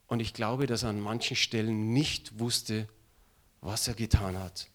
und 0.09 0.21
ich 0.21 0.35
glaube, 0.35 0.67
dass 0.67 0.83
er 0.83 0.91
an 0.91 1.01
manchen 1.01 1.37
Stellen 1.37 1.95
nicht 1.95 2.39
wusste, 2.39 2.87
was 3.63 3.89
er 3.89 3.95
getan 3.95 4.39
hat. 4.39 4.69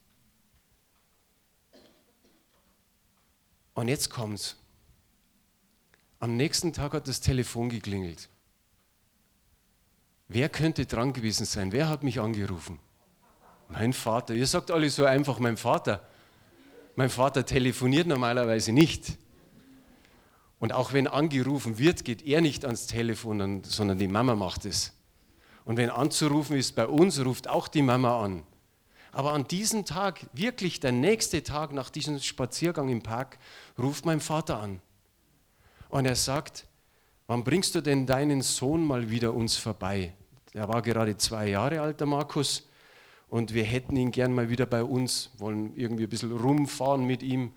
Und 3.75 3.87
jetzt 3.87 4.09
kommt's. 4.09 4.55
Am 6.19 6.37
nächsten 6.37 6.73
Tag 6.73 6.93
hat 6.93 7.07
das 7.07 7.21
Telefon 7.21 7.69
geklingelt. 7.69 8.29
Wer 10.27 10.49
könnte 10.49 10.87
dran 10.87 11.13
gewesen 11.13 11.45
sein? 11.45 11.71
Wer 11.71 11.87
hat 11.87 12.01
mich 12.01 12.19
angerufen? 12.19 12.79
Mein 13.69 13.93
Vater. 13.93 14.33
Ihr 14.33 14.47
sagt 14.47 14.71
alle 14.71 14.89
so 14.89 15.05
einfach, 15.05 15.37
mein 15.37 15.57
Vater. 15.57 16.03
Mein 16.97 17.11
Vater 17.11 17.45
telefoniert 17.45 18.07
normalerweise 18.07 18.71
nicht. 18.71 19.19
Und 20.57 20.73
auch 20.73 20.93
wenn 20.93 21.05
angerufen 21.05 21.77
wird, 21.77 22.03
geht 22.03 22.23
er 22.23 22.41
nicht 22.41 22.65
ans 22.65 22.87
Telefon, 22.87 23.63
sondern 23.63 23.99
die 23.99 24.07
Mama 24.07 24.33
macht 24.33 24.65
es. 24.65 24.93
Und 25.63 25.77
wenn 25.77 25.91
anzurufen 25.91 26.57
ist 26.57 26.75
bei 26.75 26.87
uns, 26.87 27.23
ruft 27.23 27.47
auch 27.47 27.67
die 27.67 27.83
Mama 27.83 28.23
an. 28.23 28.41
Aber 29.11 29.33
an 29.33 29.47
diesem 29.47 29.85
Tag, 29.85 30.25
wirklich 30.33 30.79
der 30.79 30.91
nächste 30.91 31.43
Tag 31.43 31.71
nach 31.71 31.91
diesem 31.91 32.19
Spaziergang 32.19 32.89
im 32.89 33.03
Park, 33.03 33.37
ruft 33.77 34.07
mein 34.07 34.19
Vater 34.19 34.59
an. 34.59 34.81
Und 35.89 36.07
er 36.07 36.15
sagt, 36.15 36.65
wann 37.27 37.43
bringst 37.43 37.75
du 37.75 37.81
denn 37.81 38.07
deinen 38.07 38.41
Sohn 38.41 38.83
mal 38.83 39.11
wieder 39.11 39.35
uns 39.35 39.55
vorbei? 39.55 40.13
Der 40.55 40.67
war 40.67 40.81
gerade 40.81 41.15
zwei 41.15 41.49
Jahre 41.49 41.79
alt, 41.79 41.99
der 41.99 42.07
Markus, 42.07 42.67
und 43.29 43.53
wir 43.53 43.63
hätten 43.63 43.95
ihn 43.95 44.11
gern 44.11 44.33
mal 44.33 44.49
wieder 44.49 44.65
bei 44.65 44.83
uns, 44.83 45.31
wollen 45.37 45.75
irgendwie 45.75 46.03
ein 46.03 46.09
bisschen 46.09 46.31
rumfahren 46.31 47.05
mit 47.05 47.23
ihm. 47.23 47.53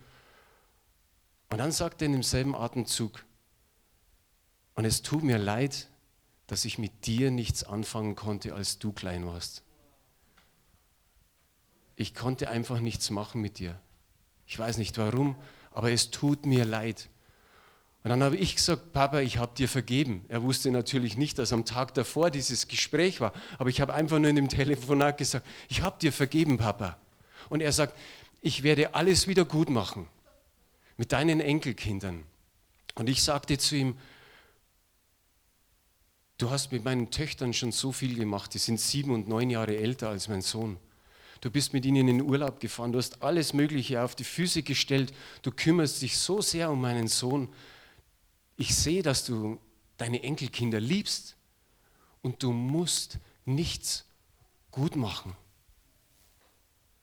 Und 1.50 1.58
dann 1.58 1.72
sagt 1.72 2.02
er 2.02 2.06
in 2.06 2.12
demselben 2.12 2.54
Atemzug, 2.54 3.24
und 4.74 4.84
es 4.84 5.02
tut 5.02 5.22
mir 5.22 5.38
leid, 5.38 5.88
dass 6.46 6.64
ich 6.64 6.78
mit 6.78 7.06
dir 7.06 7.30
nichts 7.30 7.64
anfangen 7.64 8.16
konnte, 8.16 8.54
als 8.54 8.78
du 8.78 8.92
klein 8.92 9.26
warst. 9.26 9.62
Ich 11.96 12.14
konnte 12.14 12.48
einfach 12.48 12.80
nichts 12.80 13.10
machen 13.10 13.42
mit 13.42 13.58
dir. 13.58 13.78
Ich 14.46 14.58
weiß 14.58 14.78
nicht 14.78 14.96
warum, 14.96 15.36
aber 15.70 15.92
es 15.92 16.10
tut 16.10 16.46
mir 16.46 16.64
leid. 16.64 17.10
Und 18.02 18.08
dann 18.08 18.22
habe 18.22 18.36
ich 18.36 18.56
gesagt, 18.56 18.92
Papa, 18.92 19.20
ich 19.20 19.36
habe 19.36 19.54
dir 19.54 19.68
vergeben. 19.68 20.24
Er 20.28 20.42
wusste 20.42 20.70
natürlich 20.70 21.18
nicht, 21.18 21.38
dass 21.38 21.52
am 21.52 21.66
Tag 21.66 21.92
davor 21.92 22.30
dieses 22.30 22.66
Gespräch 22.66 23.20
war, 23.20 23.32
aber 23.58 23.68
ich 23.68 23.80
habe 23.80 23.92
einfach 23.92 24.18
nur 24.18 24.30
in 24.30 24.36
dem 24.36 24.48
Telefonat 24.48 25.18
gesagt, 25.18 25.46
ich 25.68 25.82
habe 25.82 25.98
dir 26.00 26.12
vergeben, 26.12 26.56
Papa. 26.56 26.96
Und 27.50 27.60
er 27.60 27.72
sagt, 27.72 27.98
ich 28.40 28.62
werde 28.62 28.94
alles 28.94 29.28
wieder 29.28 29.44
gut 29.44 29.68
machen 29.68 30.06
mit 30.96 31.12
deinen 31.12 31.40
Enkelkindern. 31.40 32.24
Und 32.94 33.08
ich 33.08 33.22
sagte 33.22 33.58
zu 33.58 33.76
ihm, 33.76 33.96
du 36.38 36.50
hast 36.50 36.72
mit 36.72 36.84
meinen 36.84 37.10
Töchtern 37.10 37.52
schon 37.52 37.72
so 37.72 37.92
viel 37.92 38.14
gemacht, 38.14 38.54
die 38.54 38.58
sind 38.58 38.80
sieben 38.80 39.12
und 39.12 39.28
neun 39.28 39.50
Jahre 39.50 39.76
älter 39.76 40.08
als 40.08 40.28
mein 40.28 40.40
Sohn. 40.40 40.78
Du 41.42 41.50
bist 41.50 41.72
mit 41.74 41.84
ihnen 41.84 42.08
in 42.08 42.22
Urlaub 42.22 42.60
gefahren, 42.60 42.92
du 42.92 42.98
hast 42.98 43.22
alles 43.22 43.52
Mögliche 43.52 44.02
auf 44.02 44.14
die 44.14 44.24
Füße 44.24 44.62
gestellt, 44.62 45.12
du 45.42 45.50
kümmerst 45.50 46.00
dich 46.02 46.18
so 46.18 46.40
sehr 46.40 46.70
um 46.70 46.80
meinen 46.80 47.08
Sohn 47.08 47.48
ich 48.60 48.76
sehe, 48.76 49.02
dass 49.02 49.24
du 49.24 49.58
deine 49.96 50.22
Enkelkinder 50.22 50.80
liebst 50.80 51.34
und 52.20 52.42
du 52.42 52.52
musst 52.52 53.18
nichts 53.46 54.04
gut 54.70 54.96
machen. 54.96 55.34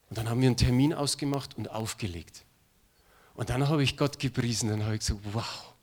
Und 0.08 0.18
dann 0.18 0.28
haben 0.28 0.40
wir 0.40 0.46
einen 0.46 0.56
Termin 0.56 0.94
ausgemacht 0.94 1.58
und 1.58 1.68
aufgelegt. 1.68 2.44
Und 3.34 3.50
dann 3.50 3.68
habe 3.68 3.82
ich 3.82 3.96
Gott 3.96 4.20
gepriesen, 4.20 4.68
dann 4.68 4.84
habe 4.84 4.94
ich 4.94 5.00
gesagt, 5.00 5.20
wow, 5.32 5.74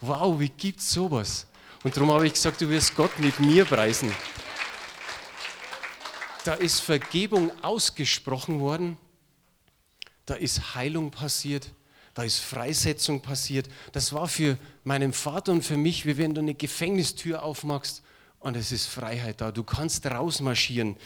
wow, 0.00 0.40
wie 0.40 0.48
gibt 0.48 0.80
es 0.80 0.92
sowas? 0.92 1.46
Und 1.84 1.94
darum 1.94 2.10
habe 2.10 2.26
ich 2.26 2.32
gesagt, 2.32 2.62
du 2.62 2.70
wirst 2.70 2.96
Gott 2.96 3.18
mit 3.18 3.38
mir 3.38 3.66
preisen. 3.66 4.10
Da 6.46 6.54
ist 6.54 6.80
Vergebung 6.80 7.52
ausgesprochen 7.62 8.60
worden, 8.60 8.96
da 10.24 10.34
ist 10.34 10.74
Heilung 10.74 11.10
passiert, 11.10 11.70
da 12.18 12.24
ist 12.24 12.40
Freisetzung 12.40 13.20
passiert. 13.20 13.68
Das 13.92 14.12
war 14.12 14.26
für 14.26 14.58
meinen 14.82 15.12
Vater 15.12 15.52
und 15.52 15.62
für 15.62 15.76
mich, 15.76 16.04
wie 16.04 16.18
wenn 16.18 16.34
du 16.34 16.40
eine 16.40 16.54
Gefängnistür 16.54 17.44
aufmachst 17.44 18.02
und 18.40 18.56
es 18.56 18.72
ist 18.72 18.86
Freiheit 18.86 19.40
da. 19.40 19.52
Du 19.52 19.62
kannst 19.62 20.04
rausmarschieren. 20.04 20.96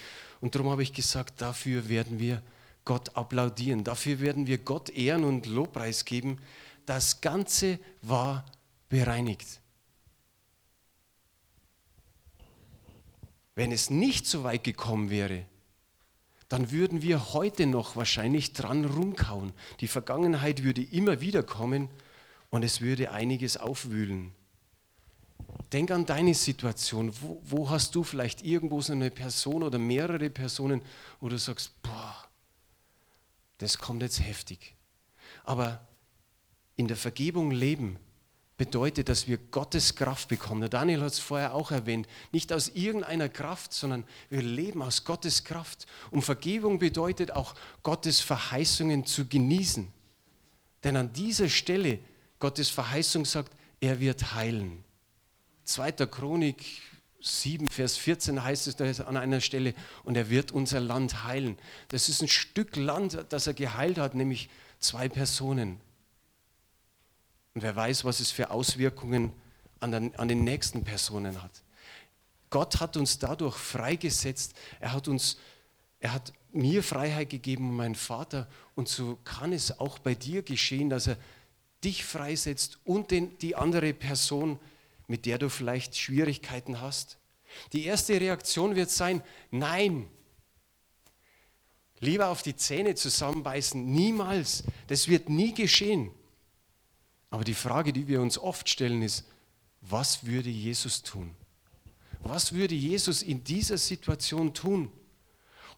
Und 0.40 0.54
darum 0.54 0.70
habe 0.70 0.82
ich 0.82 0.94
gesagt, 0.94 1.42
dafür 1.42 1.90
werden 1.90 2.18
wir 2.18 2.40
Gott 2.86 3.14
applaudieren. 3.14 3.84
Dafür 3.84 4.20
werden 4.20 4.46
wir 4.46 4.56
Gott 4.56 4.88
ehren 4.88 5.24
und 5.24 5.44
Lobpreis 5.44 6.06
geben. 6.06 6.38
Das 6.86 7.20
Ganze 7.20 7.78
war 8.00 8.46
bereinigt. 8.88 9.60
Wenn 13.54 13.70
es 13.70 13.90
nicht 13.90 14.24
so 14.26 14.44
weit 14.44 14.64
gekommen 14.64 15.10
wäre, 15.10 15.44
dann 16.52 16.70
würden 16.70 17.00
wir 17.00 17.32
heute 17.32 17.64
noch 17.64 17.96
wahrscheinlich 17.96 18.52
dran 18.52 18.84
rumkauen. 18.84 19.54
Die 19.80 19.88
Vergangenheit 19.88 20.62
würde 20.62 20.82
immer 20.82 21.22
wieder 21.22 21.42
kommen 21.42 21.88
und 22.50 22.62
es 22.62 22.82
würde 22.82 23.10
einiges 23.10 23.56
aufwühlen. 23.56 24.32
Denk 25.72 25.90
an 25.90 26.04
deine 26.04 26.34
Situation. 26.34 27.10
Wo, 27.22 27.40
wo, 27.42 27.70
hast 27.70 27.94
du 27.94 28.04
vielleicht 28.04 28.44
irgendwo 28.44 28.82
so 28.82 28.92
eine 28.92 29.10
Person 29.10 29.62
oder 29.62 29.78
mehrere 29.78 30.28
Personen, 30.28 30.82
wo 31.20 31.30
du 31.30 31.38
sagst, 31.38 31.72
boah, 31.82 32.28
das 33.56 33.78
kommt 33.78 34.02
jetzt 34.02 34.20
heftig. 34.22 34.74
Aber 35.44 35.80
in 36.76 36.86
der 36.86 36.98
Vergebung 36.98 37.50
leben 37.50 37.98
bedeutet, 38.62 39.08
dass 39.08 39.26
wir 39.26 39.38
Gottes 39.50 39.96
Kraft 39.96 40.28
bekommen. 40.28 40.60
Der 40.60 40.70
Daniel 40.70 41.00
hat 41.00 41.14
es 41.14 41.18
vorher 41.18 41.52
auch 41.52 41.72
erwähnt. 41.72 42.06
Nicht 42.30 42.52
aus 42.52 42.68
irgendeiner 42.68 43.28
Kraft, 43.28 43.72
sondern 43.72 44.04
wir 44.30 44.40
leben 44.40 44.82
aus 44.82 45.02
Gottes 45.02 45.42
Kraft. 45.42 45.86
Und 46.12 46.22
Vergebung 46.22 46.78
bedeutet 46.78 47.32
auch, 47.32 47.56
Gottes 47.82 48.20
Verheißungen 48.20 49.04
zu 49.04 49.26
genießen. 49.26 49.92
Denn 50.84 50.96
an 50.96 51.12
dieser 51.12 51.48
Stelle, 51.48 51.98
Gottes 52.38 52.68
Verheißung 52.68 53.24
sagt, 53.24 53.52
er 53.80 53.98
wird 53.98 54.36
heilen. 54.36 54.84
2. 55.64 55.90
Chronik 56.06 56.64
7, 57.20 57.66
Vers 57.66 57.96
14 57.96 58.44
heißt 58.44 58.68
es 58.68 59.00
an 59.00 59.16
einer 59.16 59.40
Stelle, 59.40 59.74
und 60.04 60.16
er 60.16 60.30
wird 60.30 60.52
unser 60.52 60.78
Land 60.78 61.24
heilen. 61.24 61.58
Das 61.88 62.08
ist 62.08 62.22
ein 62.22 62.28
Stück 62.28 62.76
Land, 62.76 63.26
das 63.30 63.48
er 63.48 63.54
geheilt 63.54 63.98
hat, 63.98 64.14
nämlich 64.14 64.48
zwei 64.78 65.08
Personen. 65.08 65.80
Und 67.54 67.62
wer 67.62 67.76
weiß, 67.76 68.04
was 68.04 68.20
es 68.20 68.30
für 68.30 68.50
Auswirkungen 68.50 69.32
an 69.80 69.92
den, 69.92 70.16
an 70.16 70.28
den 70.28 70.44
nächsten 70.44 70.84
Personen 70.84 71.42
hat. 71.42 71.62
Gott 72.50 72.80
hat 72.80 72.96
uns 72.96 73.18
dadurch 73.18 73.56
freigesetzt. 73.56 74.54
Er 74.80 74.92
hat 74.92 75.08
uns, 75.08 75.38
er 76.00 76.12
hat 76.12 76.32
mir 76.52 76.82
Freiheit 76.82 77.30
gegeben 77.30 77.74
meinen 77.76 77.94
Vater. 77.94 78.48
Und 78.74 78.88
so 78.88 79.18
kann 79.24 79.52
es 79.52 79.80
auch 79.80 79.98
bei 79.98 80.14
dir 80.14 80.42
geschehen, 80.42 80.88
dass 80.88 81.08
er 81.08 81.16
dich 81.82 82.04
freisetzt 82.04 82.78
und 82.84 83.10
den, 83.10 83.36
die 83.38 83.56
andere 83.56 83.92
Person, 83.92 84.58
mit 85.08 85.26
der 85.26 85.38
du 85.38 85.50
vielleicht 85.50 85.96
Schwierigkeiten 85.96 86.80
hast. 86.80 87.18
Die 87.72 87.84
erste 87.84 88.20
Reaktion 88.20 88.76
wird 88.76 88.90
sein, 88.90 89.22
nein, 89.50 90.08
lieber 92.00 92.28
auf 92.28 92.42
die 92.42 92.56
Zähne 92.56 92.94
zusammenbeißen, 92.94 93.84
niemals, 93.84 94.64
das 94.86 95.08
wird 95.08 95.28
nie 95.28 95.52
geschehen. 95.52 96.10
Aber 97.32 97.44
die 97.44 97.54
Frage, 97.54 97.94
die 97.94 98.08
wir 98.08 98.20
uns 98.20 98.36
oft 98.36 98.68
stellen, 98.68 99.00
ist, 99.00 99.24
was 99.80 100.26
würde 100.26 100.50
Jesus 100.50 101.02
tun? 101.02 101.34
Was 102.20 102.52
würde 102.52 102.74
Jesus 102.74 103.22
in 103.22 103.42
dieser 103.42 103.78
Situation 103.78 104.52
tun? 104.52 104.92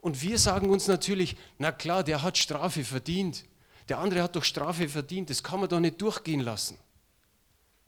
Und 0.01 0.21
wir 0.21 0.37
sagen 0.41 0.69
uns 0.69 0.89
natürlich, 0.89 1.37
na 1.59 1.71
klar, 1.71 2.03
der 2.03 2.23
hat 2.23 2.37
Strafe 2.37 2.85
verdient. 2.85 3.45
Der 3.89 4.01
andere 4.01 4.25
hat 4.25 4.35
doch 4.35 4.43
Strafe 4.43 4.89
verdient, 4.89 5.31
das 5.31 5.45
kann 5.45 5.61
man 5.61 5.69
doch 5.69 5.79
nicht 5.79 6.03
durchgehen 6.03 6.41
lassen. 6.41 6.77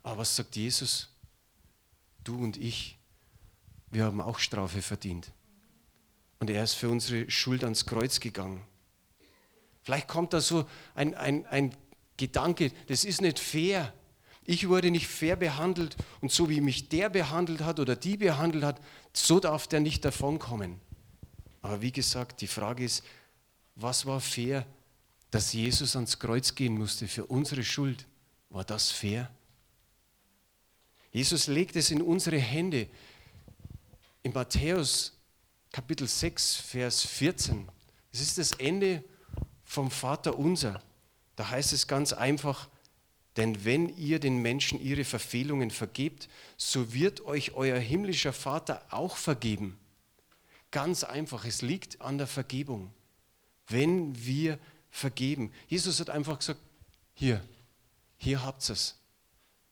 Aber 0.01 0.19
was 0.19 0.37
sagt 0.37 0.55
Jesus? 0.55 1.09
Du 2.23 2.37
und 2.37 2.55
ich, 2.55 2.97
wir 3.91 4.05
haben 4.05 4.21
auch 4.21 4.39
Strafe 4.39 4.81
verdient. 4.81 5.29
Und 6.39 6.49
er 6.49 6.63
ist 6.63 6.75
für 6.75 6.87
unsere 6.87 7.29
Schuld 7.29 7.65
ans 7.65 7.85
Kreuz 7.85 8.21
gegangen. 8.21 8.61
Vielleicht 9.83 10.07
kommt 10.07 10.31
da 10.31 10.39
so 10.39 10.65
ein, 10.95 11.15
ein, 11.15 11.45
ein 11.47 11.75
Gedanke, 12.17 12.71
das 12.87 13.05
ist 13.05 13.21
nicht 13.21 13.39
fair. 13.39 13.93
Ich 14.45 14.67
wurde 14.69 14.91
nicht 14.91 15.07
fair 15.07 15.35
behandelt 15.35 15.95
und 16.21 16.31
so 16.31 16.49
wie 16.49 16.61
mich 16.61 16.89
der 16.89 17.09
behandelt 17.09 17.61
hat 17.61 17.79
oder 17.79 17.95
die 17.95 18.17
behandelt 18.17 18.63
hat, 18.63 18.81
so 19.13 19.39
darf 19.39 19.67
der 19.67 19.81
nicht 19.81 20.05
davonkommen. 20.05 20.79
Aber 21.61 21.81
wie 21.81 21.91
gesagt, 21.91 22.41
die 22.41 22.47
Frage 22.47 22.83
ist, 22.85 23.03
was 23.75 24.05
war 24.05 24.21
fair, 24.21 24.65
dass 25.31 25.53
Jesus 25.53 25.95
ans 25.95 26.17
Kreuz 26.17 26.55
gehen 26.55 26.77
musste 26.77 27.07
für 27.07 27.25
unsere 27.25 27.63
Schuld? 27.63 28.07
War 28.49 28.63
das 28.63 28.89
fair? 28.89 29.29
Jesus 31.11 31.47
legt 31.47 31.75
es 31.75 31.91
in 31.91 32.01
unsere 32.01 32.37
Hände. 32.37 32.87
In 34.23 34.33
Matthäus 34.33 35.13
Kapitel 35.71 36.07
6, 36.07 36.55
Vers 36.55 37.05
14. 37.05 37.67
Es 38.11 38.21
ist 38.21 38.37
das 38.37 38.53
Ende 38.53 39.03
vom 39.63 39.91
Vater 39.91 40.37
unser. 40.39 40.81
Da 41.37 41.49
heißt 41.49 41.71
es 41.71 41.87
ganz 41.87 42.11
einfach, 42.11 42.67
denn 43.37 43.63
wenn 43.63 43.95
ihr 43.95 44.19
den 44.19 44.41
Menschen 44.41 44.81
ihre 44.81 45.05
Verfehlungen 45.05 45.71
vergebt, 45.71 46.27
so 46.57 46.93
wird 46.93 47.21
euch 47.21 47.53
euer 47.53 47.77
himmlischer 47.79 48.33
Vater 48.33 48.83
auch 48.89 49.15
vergeben. 49.15 49.79
Ganz 50.71 51.05
einfach, 51.05 51.45
es 51.45 51.61
liegt 51.61 52.01
an 52.01 52.17
der 52.17 52.27
Vergebung. 52.27 52.91
Wenn 53.67 54.25
wir 54.25 54.59
vergeben. 54.89 55.53
Jesus 55.67 55.99
hat 55.99 56.09
einfach 56.09 56.39
gesagt, 56.39 56.59
hier, 57.13 57.41
Hier 58.17 58.43
habt 58.43 58.67
ihr 58.67 58.73
es. 58.73 58.95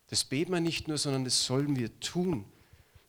Das 0.07 0.23
beten 0.23 0.51
wir 0.51 0.59
nicht 0.59 0.87
nur, 0.87 0.97
sondern 0.97 1.25
das 1.25 1.45
sollen 1.45 1.75
wir 1.75 1.99
tun. 1.99 2.45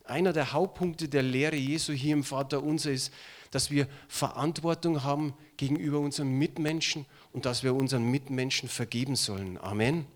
Einer 0.04 0.32
der 0.32 0.52
Hauptpunkte 0.52 1.08
der 1.08 1.22
Lehre 1.22 1.56
Jesu 1.56 1.92
hier 1.92 2.14
im 2.14 2.24
Vater 2.24 2.62
unser 2.62 2.90
ist, 2.90 3.12
dass 3.50 3.70
wir 3.70 3.88
Verantwortung 4.08 5.04
haben 5.04 5.34
gegenüber 5.56 6.00
unseren 6.00 6.30
Mitmenschen 6.30 7.06
und 7.32 7.46
dass 7.46 7.62
wir 7.62 7.74
unseren 7.74 8.10
Mitmenschen 8.10 8.68
vergeben 8.68 9.16
sollen. 9.16 9.58
Amen. 9.58 10.06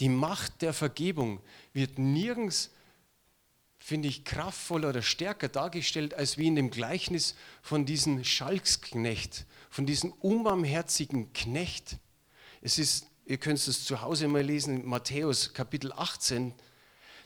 Die 0.00 0.08
Macht 0.08 0.62
der 0.62 0.74
Vergebung 0.74 1.40
wird 1.72 1.98
nirgends, 1.98 2.70
finde 3.78 4.08
ich, 4.08 4.24
kraftvoller 4.24 4.90
oder 4.90 5.02
stärker 5.02 5.48
dargestellt 5.48 6.12
als 6.14 6.36
wie 6.36 6.48
in 6.48 6.56
dem 6.56 6.70
Gleichnis 6.70 7.34
von 7.62 7.86
diesem 7.86 8.22
Schalksknecht, 8.24 9.46
von 9.70 9.86
diesem 9.86 10.12
unbarmherzigen 10.12 11.32
Knecht. 11.32 11.96
Es 12.60 12.78
ist, 12.78 13.06
ihr 13.24 13.38
könnt 13.38 13.58
es 13.66 13.84
zu 13.84 14.02
Hause 14.02 14.28
mal 14.28 14.42
lesen, 14.42 14.86
Matthäus 14.86 15.54
Kapitel 15.54 15.92
18. 15.92 16.52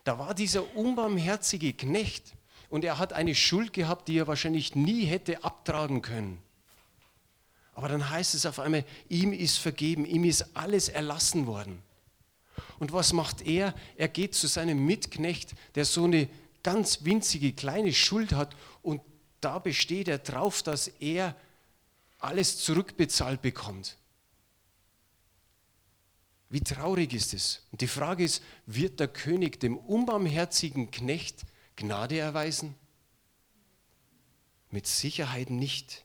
Da 0.04 0.18
war 0.18 0.34
dieser 0.34 0.76
unbarmherzige 0.76 1.72
Knecht 1.72 2.34
und 2.70 2.84
er 2.84 2.98
hat 2.98 3.12
eine 3.12 3.34
Schuld 3.34 3.72
gehabt, 3.72 4.08
die 4.08 4.16
er 4.16 4.28
wahrscheinlich 4.28 4.74
nie 4.74 5.04
hätte 5.04 5.44
abtragen 5.44 6.00
können. 6.00 6.40
Aber 7.74 7.88
dann 7.88 8.08
heißt 8.08 8.34
es 8.34 8.46
auf 8.46 8.58
einmal, 8.58 8.84
ihm 9.08 9.32
ist 9.32 9.58
vergeben, 9.58 10.04
ihm 10.06 10.24
ist 10.24 10.56
alles 10.56 10.88
erlassen 10.88 11.46
worden. 11.46 11.82
Und 12.78 12.92
was 12.92 13.12
macht 13.12 13.42
er? 13.42 13.74
Er 13.96 14.08
geht 14.08 14.34
zu 14.34 14.46
seinem 14.46 14.84
Mitknecht, 14.86 15.54
der 15.74 15.84
so 15.84 16.04
eine 16.04 16.28
ganz 16.62 17.04
winzige 17.04 17.52
kleine 17.52 17.92
Schuld 17.92 18.32
hat 18.32 18.54
und 18.82 19.00
da 19.40 19.58
besteht 19.58 20.08
er 20.08 20.18
drauf, 20.18 20.62
dass 20.62 20.88
er 20.88 21.34
alles 22.18 22.58
zurückbezahlt 22.58 23.40
bekommt. 23.42 23.96
Wie 26.50 26.60
traurig 26.60 27.14
ist 27.14 27.32
es? 27.32 27.62
Und 27.72 27.80
die 27.80 27.88
Frage 27.88 28.24
ist, 28.24 28.42
wird 28.66 29.00
der 29.00 29.08
König 29.08 29.60
dem 29.60 29.78
unbarmherzigen 29.78 30.90
Knecht 30.90 31.44
Gnade 31.80 32.18
erweisen? 32.18 32.74
Mit 34.70 34.86
Sicherheit 34.86 35.50
nicht. 35.50 36.04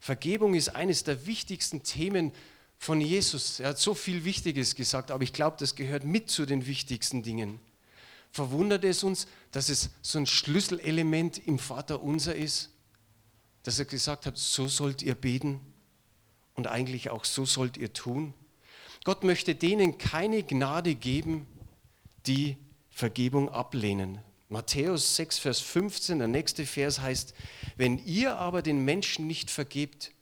Vergebung 0.00 0.54
ist 0.54 0.70
eines 0.70 1.04
der 1.04 1.26
wichtigsten 1.26 1.84
Themen 1.84 2.32
von 2.78 3.00
Jesus. 3.00 3.60
Er 3.60 3.70
hat 3.70 3.78
so 3.78 3.94
viel 3.94 4.24
Wichtiges 4.24 4.74
gesagt, 4.74 5.10
aber 5.10 5.22
ich 5.22 5.32
glaube, 5.32 5.56
das 5.58 5.76
gehört 5.76 6.04
mit 6.04 6.30
zu 6.30 6.46
den 6.46 6.66
wichtigsten 6.66 7.22
Dingen. 7.22 7.60
Verwundert 8.32 8.84
es 8.84 9.04
uns, 9.04 9.28
dass 9.52 9.68
es 9.68 9.90
so 10.02 10.18
ein 10.18 10.26
Schlüsselelement 10.26 11.38
im 11.46 11.58
Vater 11.58 12.02
unser 12.02 12.34
ist, 12.34 12.70
dass 13.62 13.78
er 13.78 13.84
gesagt 13.84 14.26
hat, 14.26 14.36
so 14.36 14.66
sollt 14.66 15.02
ihr 15.02 15.14
beten 15.14 15.60
und 16.54 16.66
eigentlich 16.66 17.10
auch 17.10 17.24
so 17.24 17.46
sollt 17.46 17.76
ihr 17.76 17.92
tun. 17.92 18.34
Gott 19.04 19.22
möchte 19.22 19.54
denen 19.54 19.96
keine 19.96 20.42
Gnade 20.42 20.96
geben, 20.96 21.46
die 22.26 22.56
Vergebung 22.90 23.48
ablehnen. 23.48 24.18
Matthäus 24.48 25.16
6, 25.16 25.38
Vers 25.38 25.60
15, 25.60 26.20
der 26.20 26.28
nächste 26.28 26.64
Vers 26.64 27.00
heißt, 27.00 27.34
wenn 27.76 27.98
ihr 28.06 28.36
aber 28.36 28.62
den 28.62 28.84
Menschen 28.84 29.26
nicht 29.26 29.50
vergebt, 29.50 30.12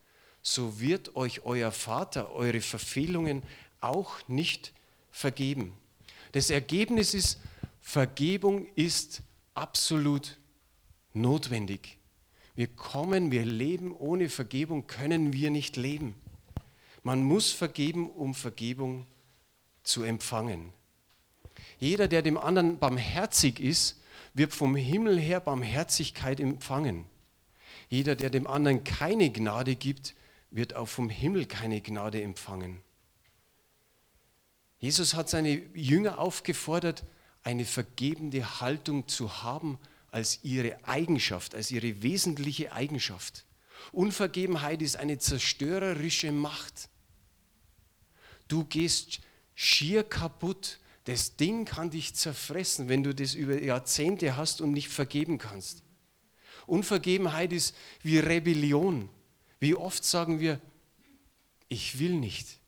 so 0.42 0.80
wird 0.80 1.14
euch 1.14 1.44
euer 1.44 1.70
Vater 1.70 2.32
eure 2.32 2.60
Verfehlungen 2.60 3.42
auch 3.80 4.16
nicht 4.26 4.72
vergeben. 5.10 5.72
Das 6.32 6.50
Ergebnis 6.50 7.14
ist, 7.14 7.38
Vergebung 7.80 8.66
ist 8.74 9.22
absolut 9.54 10.38
notwendig. 11.14 11.98
Wir 12.56 12.66
kommen, 12.66 13.30
wir 13.30 13.44
leben, 13.44 13.94
ohne 13.94 14.28
Vergebung 14.28 14.88
können 14.88 15.32
wir 15.32 15.50
nicht 15.50 15.76
leben. 15.76 16.14
Man 17.04 17.22
muss 17.22 17.52
vergeben, 17.52 18.10
um 18.10 18.34
Vergebung 18.34 19.06
zu 19.84 20.02
empfangen. 20.02 20.72
Jeder, 21.78 22.08
der 22.08 22.22
dem 22.22 22.38
anderen 22.38 22.78
barmherzig 22.78 23.60
ist, 23.60 24.00
wird 24.36 24.52
vom 24.52 24.76
Himmel 24.76 25.18
her 25.18 25.40
Barmherzigkeit 25.40 26.40
empfangen. 26.40 27.06
Jeder, 27.88 28.16
der 28.16 28.28
dem 28.28 28.46
anderen 28.46 28.84
keine 28.84 29.30
Gnade 29.30 29.76
gibt, 29.76 30.14
wird 30.50 30.74
auch 30.74 30.88
vom 30.88 31.08
Himmel 31.08 31.46
keine 31.46 31.80
Gnade 31.80 32.22
empfangen. 32.22 32.82
Jesus 34.78 35.14
hat 35.14 35.30
seine 35.30 35.62
Jünger 35.74 36.18
aufgefordert, 36.18 37.04
eine 37.42 37.64
vergebende 37.64 38.60
Haltung 38.60 39.08
zu 39.08 39.42
haben 39.42 39.78
als 40.10 40.40
ihre 40.42 40.84
Eigenschaft, 40.86 41.54
als 41.54 41.70
ihre 41.70 42.02
wesentliche 42.02 42.72
Eigenschaft. 42.72 43.44
Unvergebenheit 43.92 44.82
ist 44.82 44.96
eine 44.96 45.18
zerstörerische 45.18 46.30
Macht. 46.30 46.88
Du 48.48 48.64
gehst 48.64 49.20
schier 49.54 50.04
kaputt. 50.04 50.78
Das 51.06 51.36
Ding 51.36 51.64
kann 51.64 51.90
dich 51.90 52.14
zerfressen, 52.14 52.88
wenn 52.88 53.04
du 53.04 53.14
das 53.14 53.34
über 53.34 53.62
Jahrzehnte 53.62 54.36
hast 54.36 54.60
und 54.60 54.72
nicht 54.72 54.88
vergeben 54.88 55.38
kannst. 55.38 55.84
Unvergebenheit 56.66 57.52
ist 57.52 57.76
wie 58.02 58.18
Rebellion. 58.18 59.08
Wie 59.60 59.76
oft 59.76 60.04
sagen 60.04 60.40
wir, 60.40 60.60
ich 61.68 62.00
will 62.00 62.14
nicht, 62.14 62.58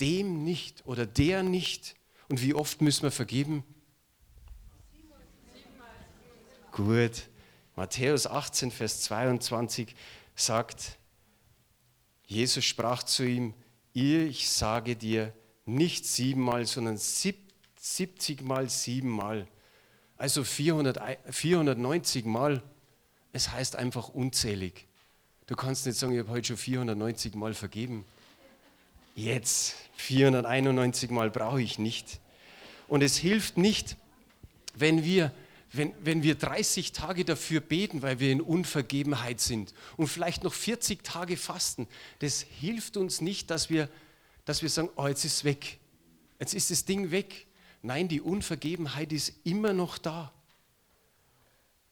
dem 0.00 0.42
nicht 0.42 0.86
oder 0.86 1.04
der 1.04 1.42
nicht. 1.42 1.96
Und 2.30 2.40
wie 2.40 2.54
oft 2.54 2.80
müssen 2.80 3.02
wir 3.02 3.10
vergeben? 3.10 3.62
Gut. 6.72 7.28
Matthäus 7.74 8.26
18, 8.26 8.70
Vers 8.70 9.02
22 9.02 9.94
sagt, 10.34 10.96
Jesus 12.24 12.64
sprach 12.64 13.02
zu 13.02 13.22
ihm, 13.22 13.52
ich 13.92 14.48
sage 14.48 14.96
dir 14.96 15.34
nicht 15.66 16.06
siebenmal, 16.06 16.64
sondern 16.64 16.96
70 17.94 18.42
mal 18.42 18.68
siebenmal. 18.68 19.46
Also 20.16 20.42
400, 20.42 20.98
490 21.30 22.24
Mal. 22.24 22.62
Es 23.32 23.52
heißt 23.52 23.76
einfach 23.76 24.08
unzählig. 24.08 24.86
Du 25.46 25.54
kannst 25.54 25.86
nicht 25.86 25.96
sagen, 25.96 26.12
ich 26.12 26.18
habe 26.18 26.30
heute 26.30 26.48
schon 26.48 26.56
490 26.56 27.34
Mal 27.36 27.54
vergeben. 27.54 28.04
Jetzt, 29.14 29.76
491 29.96 31.10
Mal 31.10 31.30
brauche 31.30 31.62
ich 31.62 31.78
nicht. 31.78 32.18
Und 32.88 33.02
es 33.02 33.16
hilft 33.16 33.56
nicht, 33.56 33.96
wenn 34.74 35.04
wir, 35.04 35.32
wenn, 35.72 35.92
wenn 36.02 36.24
wir 36.24 36.34
30 36.34 36.90
Tage 36.92 37.24
dafür 37.24 37.60
beten, 37.60 38.02
weil 38.02 38.18
wir 38.18 38.32
in 38.32 38.40
Unvergebenheit 38.40 39.40
sind 39.40 39.74
und 39.96 40.08
vielleicht 40.08 40.42
noch 40.42 40.54
40 40.54 41.04
Tage 41.04 41.36
fasten. 41.36 41.86
Das 42.18 42.40
hilft 42.40 42.96
uns 42.96 43.20
nicht, 43.20 43.50
dass 43.50 43.70
wir, 43.70 43.88
dass 44.44 44.62
wir 44.62 44.70
sagen, 44.70 44.88
oh, 44.96 45.06
jetzt 45.06 45.24
ist 45.24 45.34
es 45.36 45.44
weg. 45.44 45.78
Jetzt 46.40 46.54
ist 46.54 46.70
das 46.70 46.84
Ding 46.84 47.12
weg. 47.12 47.45
Nein, 47.86 48.08
die 48.08 48.20
Unvergebenheit 48.20 49.12
ist 49.12 49.32
immer 49.44 49.72
noch 49.72 49.96
da. 49.96 50.32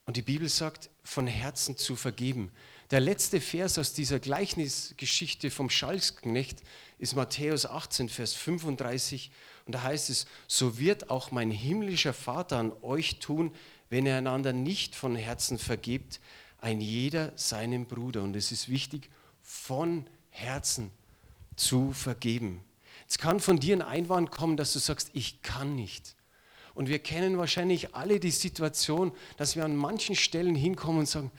Und 0.05 0.17
die 0.17 0.21
Bibel 0.21 0.49
sagt, 0.49 0.89
von 1.05 1.25
Herzen 1.25 1.77
zu 1.77 1.95
vergeben. 1.95 2.51
Der 2.91 2.99
letzte 2.99 3.39
Vers 3.39 3.79
aus 3.79 3.93
dieser 3.93 4.19
Gleichnisgeschichte 4.19 5.49
vom 5.49 5.69
Schalksknecht 5.69 6.63
ist 6.99 7.15
Matthäus 7.15 7.65
18, 7.65 8.09
Vers 8.09 8.33
35. 8.33 9.31
Und 9.65 9.75
da 9.75 9.83
heißt 9.83 10.09
es, 10.09 10.27
so 10.47 10.77
wird 10.77 11.09
auch 11.09 11.31
mein 11.31 11.49
himmlischer 11.49 12.13
Vater 12.13 12.57
an 12.57 12.73
euch 12.81 13.19
tun, 13.19 13.55
wenn 13.89 14.05
ihr 14.05 14.17
einander 14.17 14.51
nicht 14.51 14.95
von 14.95 15.15
Herzen 15.15 15.57
vergebt, 15.57 16.19
ein 16.59 16.81
jeder 16.81 17.31
seinem 17.37 17.85
Bruder. 17.85 18.21
Und 18.21 18.35
es 18.35 18.51
ist 18.51 18.67
wichtig, 18.67 19.09
von 19.41 20.05
Herzen 20.29 20.91
zu 21.55 21.93
vergeben. 21.93 22.65
Es 23.07 23.17
kann 23.17 23.39
von 23.39 23.59
dir 23.59 23.75
ein 23.75 23.81
Einwand 23.81 24.31
kommen, 24.31 24.57
dass 24.57 24.73
du 24.73 24.79
sagst, 24.79 25.11
ich 25.13 25.41
kann 25.41 25.75
nicht. 25.75 26.15
Und 26.73 26.89
wir 26.89 26.99
kennen 26.99 27.37
wahrscheinlich 27.37 27.95
alle 27.95 28.19
die 28.19 28.31
Situation, 28.31 29.11
dass 29.37 29.55
wir 29.55 29.63
an 29.63 29.75
manchen 29.75 30.15
Stellen 30.15 30.55
hinkommen 30.55 30.99
und 30.99 31.05
sagen, 31.07 31.31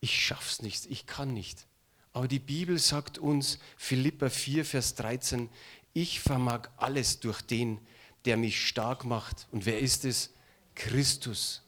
ich 0.00 0.20
schaff's 0.20 0.60
nicht, 0.60 0.86
ich 0.86 1.06
kann 1.06 1.32
nicht. 1.32 1.66
Aber 2.12 2.28
die 2.28 2.38
Bibel 2.38 2.78
sagt 2.78 3.18
uns, 3.18 3.58
Philippa 3.76 4.30
4, 4.30 4.64
Vers 4.64 4.94
13, 4.96 5.48
ich 5.92 6.20
vermag 6.20 6.68
alles 6.76 7.20
durch 7.20 7.42
den, 7.42 7.78
der 8.24 8.36
mich 8.36 8.66
stark 8.66 9.04
macht. 9.04 9.46
Und 9.52 9.66
wer 9.66 9.78
ist 9.78 10.04
es? 10.04 10.30
Christus. 10.74 11.62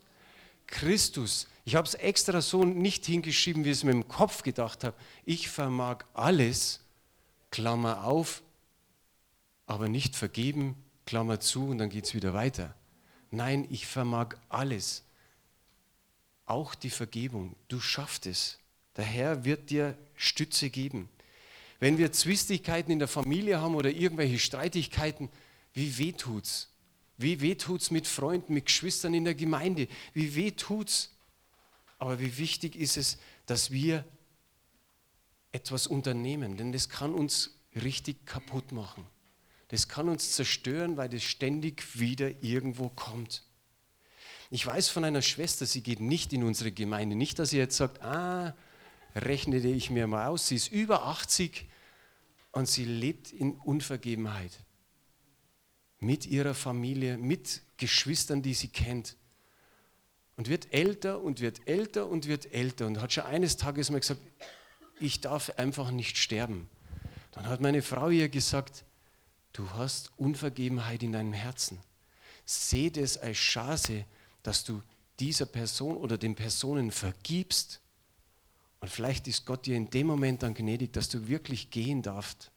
Christus. 0.66 1.46
Ich 1.64 1.74
habe 1.76 1.86
es 1.86 1.94
extra 1.94 2.40
so 2.40 2.64
nicht 2.64 3.06
hingeschrieben, 3.06 3.64
wie 3.64 3.70
ich 3.70 3.78
es 3.78 3.84
mir 3.84 3.92
im 3.92 4.08
Kopf 4.08 4.42
gedacht 4.42 4.84
habe. 4.84 4.96
Ich 5.24 5.48
vermag 5.48 6.04
alles, 6.14 6.80
Klammer 7.50 8.04
auf, 8.04 8.42
aber 9.66 9.88
nicht 9.88 10.16
vergeben, 10.16 10.76
Klammer 11.04 11.40
zu 11.40 11.68
und 11.68 11.78
dann 11.78 11.90
geht 11.90 12.04
es 12.04 12.14
wieder 12.14 12.34
weiter. 12.34 12.74
Nein, 13.30 13.66
ich 13.70 13.86
vermag 13.86 14.36
alles, 14.48 15.04
auch 16.46 16.74
die 16.74 16.90
Vergebung. 16.90 17.56
Du 17.68 17.80
schaffst 17.80 18.26
es. 18.26 18.58
Der 18.96 19.04
Herr 19.04 19.44
wird 19.44 19.70
dir 19.70 19.96
Stütze 20.14 20.70
geben. 20.70 21.08
Wenn 21.78 21.98
wir 21.98 22.12
Zwistigkeiten 22.12 22.90
in 22.90 22.98
der 22.98 23.08
Familie 23.08 23.60
haben 23.60 23.74
oder 23.74 23.90
irgendwelche 23.90 24.38
Streitigkeiten, 24.38 25.28
wie 25.74 25.98
weh 25.98 26.12
tut's? 26.12 26.70
Wie 27.18 27.40
weh 27.40 27.54
tut's 27.54 27.90
mit 27.90 28.06
Freunden, 28.06 28.54
mit 28.54 28.66
Geschwistern 28.66 29.12
in 29.12 29.24
der 29.24 29.34
Gemeinde? 29.34 29.88
Wie 30.14 30.34
weh 30.34 30.52
tut's? 30.52 31.10
Aber 31.98 32.20
wie 32.20 32.38
wichtig 32.38 32.76
ist 32.76 32.96
es, 32.96 33.18
dass 33.46 33.70
wir 33.70 34.04
etwas 35.52 35.86
unternehmen, 35.86 36.56
denn 36.56 36.72
das 36.72 36.88
kann 36.88 37.14
uns 37.14 37.58
richtig 37.74 38.24
kaputt 38.26 38.72
machen. 38.72 39.06
Das 39.68 39.88
kann 39.88 40.08
uns 40.08 40.32
zerstören, 40.32 40.96
weil 40.96 41.08
das 41.08 41.22
ständig 41.22 41.98
wieder 41.98 42.42
irgendwo 42.42 42.88
kommt. 42.88 43.42
Ich 44.50 44.64
weiß 44.64 44.88
von 44.88 45.04
einer 45.04 45.22
Schwester, 45.22 45.66
sie 45.66 45.82
geht 45.82 46.00
nicht 46.00 46.32
in 46.32 46.44
unsere 46.44 46.70
Gemeinde. 46.70 47.16
Nicht, 47.16 47.38
dass 47.38 47.50
sie 47.50 47.58
jetzt 47.58 47.76
sagt, 47.76 48.02
ah, 48.02 48.54
rechnete 49.14 49.68
ich 49.68 49.90
mir 49.90 50.06
mal 50.06 50.28
aus, 50.28 50.48
sie 50.48 50.56
ist 50.56 50.70
über 50.70 51.04
80 51.04 51.68
und 52.52 52.68
sie 52.68 52.84
lebt 52.84 53.32
in 53.32 53.52
Unvergebenheit. 53.52 54.52
Mit 55.98 56.26
ihrer 56.26 56.54
Familie, 56.54 57.18
mit 57.18 57.62
Geschwistern, 57.76 58.42
die 58.42 58.54
sie 58.54 58.68
kennt. 58.68 59.16
Und 60.36 60.48
wird 60.48 60.72
älter 60.72 61.22
und 61.22 61.40
wird 61.40 61.66
älter 61.66 62.06
und 62.06 62.26
wird 62.26 62.52
älter 62.52 62.86
und 62.86 63.00
hat 63.00 63.12
schon 63.12 63.24
eines 63.24 63.56
Tages 63.56 63.90
mal 63.90 64.00
gesagt, 64.00 64.20
ich 65.00 65.20
darf 65.22 65.50
einfach 65.58 65.90
nicht 65.90 66.18
sterben. 66.18 66.68
Dann 67.32 67.46
hat 67.46 67.60
meine 67.60 67.82
Frau 67.82 68.10
ihr 68.10 68.28
gesagt, 68.28 68.85
du 69.56 69.70
hast 69.70 70.10
Unvergebenheit 70.16 71.02
in 71.02 71.12
deinem 71.12 71.32
Herzen. 71.32 71.78
Seht 72.44 72.96
es 72.96 73.16
als 73.16 73.38
Chance, 73.38 74.04
dass 74.42 74.64
du 74.64 74.82
dieser 75.18 75.46
Person 75.46 75.96
oder 75.96 76.18
den 76.18 76.34
Personen 76.34 76.90
vergibst. 76.90 77.80
Und 78.80 78.90
vielleicht 78.90 79.26
ist 79.28 79.46
Gott 79.46 79.66
dir 79.66 79.76
in 79.76 79.90
dem 79.90 80.06
Moment 80.06 80.42
dann 80.42 80.54
gnädig, 80.54 80.92
dass 80.92 81.08
du 81.08 81.26
wirklich 81.26 81.70
gehen 81.70 82.02
darfst, 82.02 82.50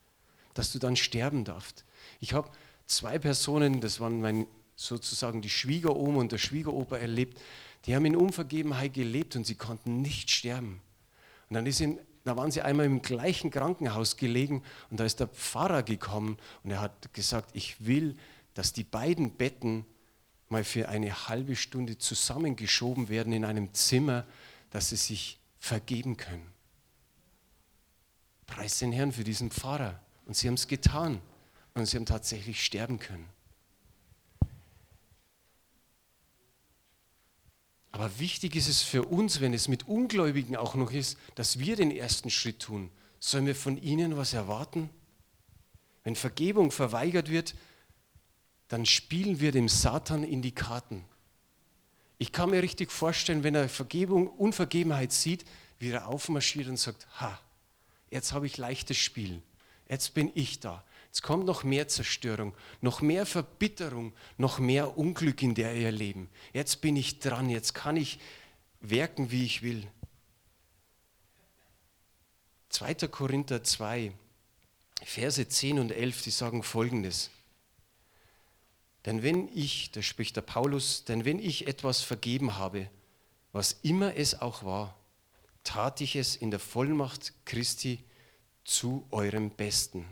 dass 0.54 0.72
du 0.72 0.80
dann 0.80 0.96
sterben 0.96 1.46
darfst. 1.46 1.86
Ich 2.20 2.34
habe 2.34 2.52
zwei 2.86 3.18
Personen, 3.18 3.82
das 3.82 4.00
waren 4.00 4.20
mein, 4.20 4.46
sozusagen 4.76 5.42
die 5.42 5.50
Schwiegeroma 5.50 6.20
und 6.20 6.32
der 6.32 6.38
Schwiegeropa 6.38 6.98
erlebt, 6.98 7.40
die 7.86 7.96
haben 7.96 8.06
in 8.06 8.16
Unvergebenheit 8.16 8.94
gelebt 8.94 9.36
und 9.36 9.46
sie 9.46 9.56
konnten 9.56 10.02
nicht 10.02 10.30
sterben. 10.30 10.82
Und 11.50 11.56
dann 11.56 11.66
ist 11.66 11.80
in, 11.80 12.00
da 12.24 12.36
waren 12.36 12.52
sie 12.52 12.62
einmal 12.62 12.86
im 12.86 13.02
gleichen 13.02 13.50
Krankenhaus 13.50 14.18
gelegen 14.18 14.64
und 14.90 15.00
da 15.00 15.06
ist 15.06 15.20
der 15.20 15.28
Pfarrer 15.28 15.84
gekommen 15.84 16.38
und 16.64 16.72
er 16.72 16.82
hat 16.82 17.14
gesagt, 17.14 17.52
ich 17.54 17.86
will, 17.86 18.18
dass 18.54 18.74
die 18.74 18.84
beiden 18.84 19.32
Betten 19.32 19.86
mal 20.50 20.64
für 20.64 20.90
eine 20.90 21.28
halbe 21.28 21.56
Stunde 21.56 21.98
zusammengeschoben 21.98 23.10
werden 23.10 23.34
in 23.34 23.46
einem 23.46 23.74
Zimmer, 23.74 24.26
dass 24.72 24.90
sie 24.90 24.96
sich 24.96 25.40
vergeben 25.60 26.18
können. 26.18 26.52
Preis 28.48 28.80
den 28.80 28.92
Herrn 28.92 29.12
für 29.12 29.24
diesen 29.24 29.52
Pfarrer. 29.52 30.00
Und 30.26 30.36
sie 30.36 30.48
haben 30.48 30.56
es 30.56 30.68
getan 30.68 31.22
und 31.74 31.86
sie 31.86 31.98
haben 31.98 32.06
tatsächlich 32.06 32.64
sterben 32.64 33.00
können. 33.00 33.28
Aber 37.92 38.20
wichtig 38.20 38.56
ist 38.56 38.68
es 38.68 38.82
für 38.82 39.04
uns, 39.06 39.42
wenn 39.42 39.54
es 39.54 39.68
mit 39.68 39.88
Ungläubigen 39.88 40.56
auch 40.56 40.76
noch 40.76 40.92
ist, 40.92 41.18
dass 41.36 41.60
wir 41.60 41.76
den 41.76 41.92
ersten 41.92 42.30
Schritt 42.30 42.60
tun. 42.60 42.92
Sollen 43.20 43.46
wir 43.46 43.56
von 43.56 43.78
ihnen 43.78 44.16
was 44.16 44.34
erwarten? 44.34 44.90
Wenn 46.04 46.16
Vergebung 46.16 46.72
verweigert 46.72 47.30
wird, 47.30 47.56
dann 48.68 48.86
spielen 48.86 49.40
wir 49.40 49.52
dem 49.52 49.68
Satan 49.68 50.24
in 50.24 50.42
die 50.42 50.54
Karten. 50.54 51.04
Ich 52.20 52.32
kann 52.32 52.52
mir 52.52 52.62
richtig 52.62 52.92
vorstellen, 52.92 53.44
wenn 53.44 53.56
er 53.56 53.68
Vergebung, 53.70 54.28
Unvergebenheit 54.28 55.12
sieht, 55.12 55.46
wie 55.80 55.90
er 55.90 56.08
aufmarschiert 56.08 56.68
und 56.68 56.78
sagt, 56.78 57.08
ha, 57.20 57.40
jetzt 58.12 58.34
habe 58.34 58.46
ich 58.46 58.58
leichtes 58.58 58.98
Spiel, 58.98 59.42
jetzt 59.88 60.14
bin 60.14 60.32
ich 60.36 60.60
da. 60.60 60.84
Jetzt 61.10 61.24
kommt 61.24 61.46
noch 61.46 61.64
mehr 61.64 61.88
Zerstörung, 61.88 62.54
noch 62.82 63.02
mehr 63.02 63.26
Verbitterung, 63.26 64.14
noch 64.38 64.60
mehr 64.60 64.98
Unglück 64.98 65.42
in 65.42 65.56
der 65.56 65.76
ihr 65.76 65.92
Leben. 65.92 66.30
Jetzt 66.54 66.82
bin 66.82 66.96
ich 66.96 67.20
dran, 67.20 67.50
jetzt 67.50 67.74
kann 67.74 67.98
ich 67.98 68.20
werken, 68.80 69.32
wie 69.32 69.44
ich 69.44 69.64
will. 69.64 69.88
2. 72.70 72.94
Korinther 73.08 73.64
2, 73.64 74.12
Verse 75.04 75.48
10 75.48 75.80
und 75.80 75.92
11, 75.92 76.22
die 76.22 76.32
sagen 76.32 76.62
folgendes. 76.62 77.32
Denn 79.06 79.24
wenn 79.24 79.50
ich, 79.56 79.92
da 79.92 80.04
spricht 80.04 80.36
der 80.36 80.42
Paulus, 80.42 81.06
denn 81.06 81.26
wenn 81.26 81.40
ich 81.40 81.68
etwas 81.68 82.02
vergeben 82.02 82.58
habe, 82.58 82.88
was 83.52 83.80
immer 83.82 84.16
es 84.16 84.40
auch 84.40 84.64
war, 84.64 84.96
tat 85.64 86.02
ich 86.02 86.16
es 86.16 86.36
in 86.36 86.52
der 86.52 86.60
Vollmacht 86.60 87.34
Christi 87.46 88.04
zu 88.64 89.08
eurem 89.10 89.50
Besten. 89.50 90.06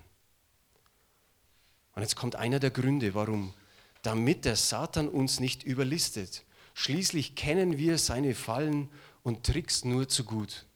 Und 1.98 2.04
jetzt 2.04 2.16
kommt 2.16 2.36
einer 2.36 2.60
der 2.60 2.70
Gründe, 2.70 3.16
warum. 3.16 3.56
Damit 4.04 4.46
der 4.46 4.56
Satan 4.56 5.10
uns 5.10 5.40
nicht 5.40 5.64
überlistet. 5.64 6.44
Schließlich 6.76 7.34
kennen 7.34 7.80
wir 7.80 7.98
seine 7.98 8.36
Fallen 8.36 8.92
und 9.24 9.44
Tricks 9.44 9.84
nur 9.84 10.08
zu 10.08 10.24
gut. 10.24 10.68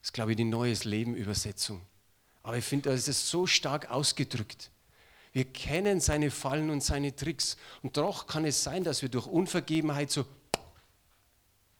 Das 0.00 0.08
ist, 0.08 0.12
glaube 0.12 0.32
ich, 0.32 0.36
die 0.36 0.44
Neues 0.44 0.84
Leben 0.84 1.14
Übersetzung. 1.14 1.80
Aber 2.42 2.58
ich 2.58 2.66
finde, 2.66 2.90
da 2.90 2.94
ist 2.94 3.06
so 3.06 3.46
stark 3.46 3.90
ausgedrückt. 3.90 4.70
Wir 5.32 5.46
kennen 5.46 6.00
seine 6.00 6.30
Fallen 6.30 6.68
und 6.68 6.84
seine 6.84 7.16
Tricks. 7.16 7.56
Und 7.82 7.96
doch 7.96 8.26
kann 8.26 8.44
es 8.44 8.62
sein, 8.62 8.84
dass 8.84 9.00
wir 9.00 9.08
durch 9.08 9.26
Unvergebenheit 9.26 10.10
so, 10.10 10.26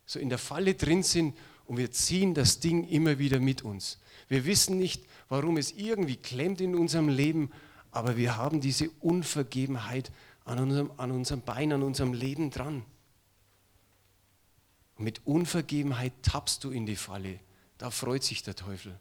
so 0.07 0.19
in 0.19 0.31
der 0.31 0.39
Falle 0.39 0.73
drin 0.73 1.03
sind 1.03 1.37
und 1.67 1.77
wir 1.77 1.91
ziehen 1.91 2.33
das 2.33 2.59
Ding 2.59 2.89
immer 2.89 3.19
wieder 3.19 3.39
mit 3.39 3.61
uns. 3.61 3.99
Wir 4.29 4.47
wissen 4.47 4.79
nicht, 4.79 5.05
warum 5.29 5.59
es 5.59 5.73
irgendwie 5.73 6.17
klemmt 6.17 6.63
in 6.63 6.75
unserem 6.75 7.11
Leben, 7.11 7.53
aber 7.97 8.19
wir 8.19 8.37
haben 8.37 8.61
diese 8.61 8.91
Unvergebenheit 9.01 10.13
an 10.45 10.59
unserem, 10.59 10.91
an 10.99 11.11
unserem 11.11 11.41
Bein, 11.41 11.73
an 11.73 11.83
unserem 11.83 12.13
Leben 12.13 12.51
dran. 12.51 12.85
Und 14.97 15.05
mit 15.05 15.27
Unvergebenheit 15.27 16.13
tappst 16.23 16.63
du 16.63 16.71
in 16.71 16.85
die 16.85 16.97
Falle. 16.97 17.41
Da 17.79 17.91
freut 17.91 18.23
sich 18.23 18.43
der 18.43 18.55
Teufel. 18.55 19.01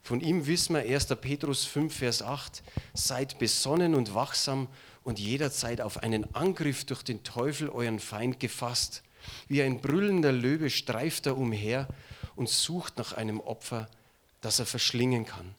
Von 0.00 0.22
ihm 0.22 0.46
wissen 0.46 0.76
wir 0.76 0.80
1. 0.80 1.08
Petrus 1.20 1.66
5, 1.66 1.94
Vers 1.94 2.22
8, 2.22 2.62
seid 2.94 3.38
besonnen 3.38 3.94
und 3.94 4.14
wachsam 4.14 4.68
und 5.04 5.18
jederzeit 5.18 5.82
auf 5.82 5.98
einen 5.98 6.34
Angriff 6.34 6.86
durch 6.86 7.02
den 7.02 7.22
Teufel, 7.22 7.68
euren 7.68 8.00
Feind, 8.00 8.40
gefasst. 8.40 9.02
Wie 9.46 9.60
ein 9.62 9.82
brüllender 9.82 10.32
Löwe 10.32 10.70
streift 10.70 11.26
er 11.26 11.36
umher 11.36 11.86
und 12.34 12.48
sucht 12.48 12.96
nach 12.96 13.12
einem 13.12 13.40
Opfer, 13.40 13.90
das 14.40 14.58
er 14.58 14.64
verschlingen 14.64 15.26
kann. 15.26 15.54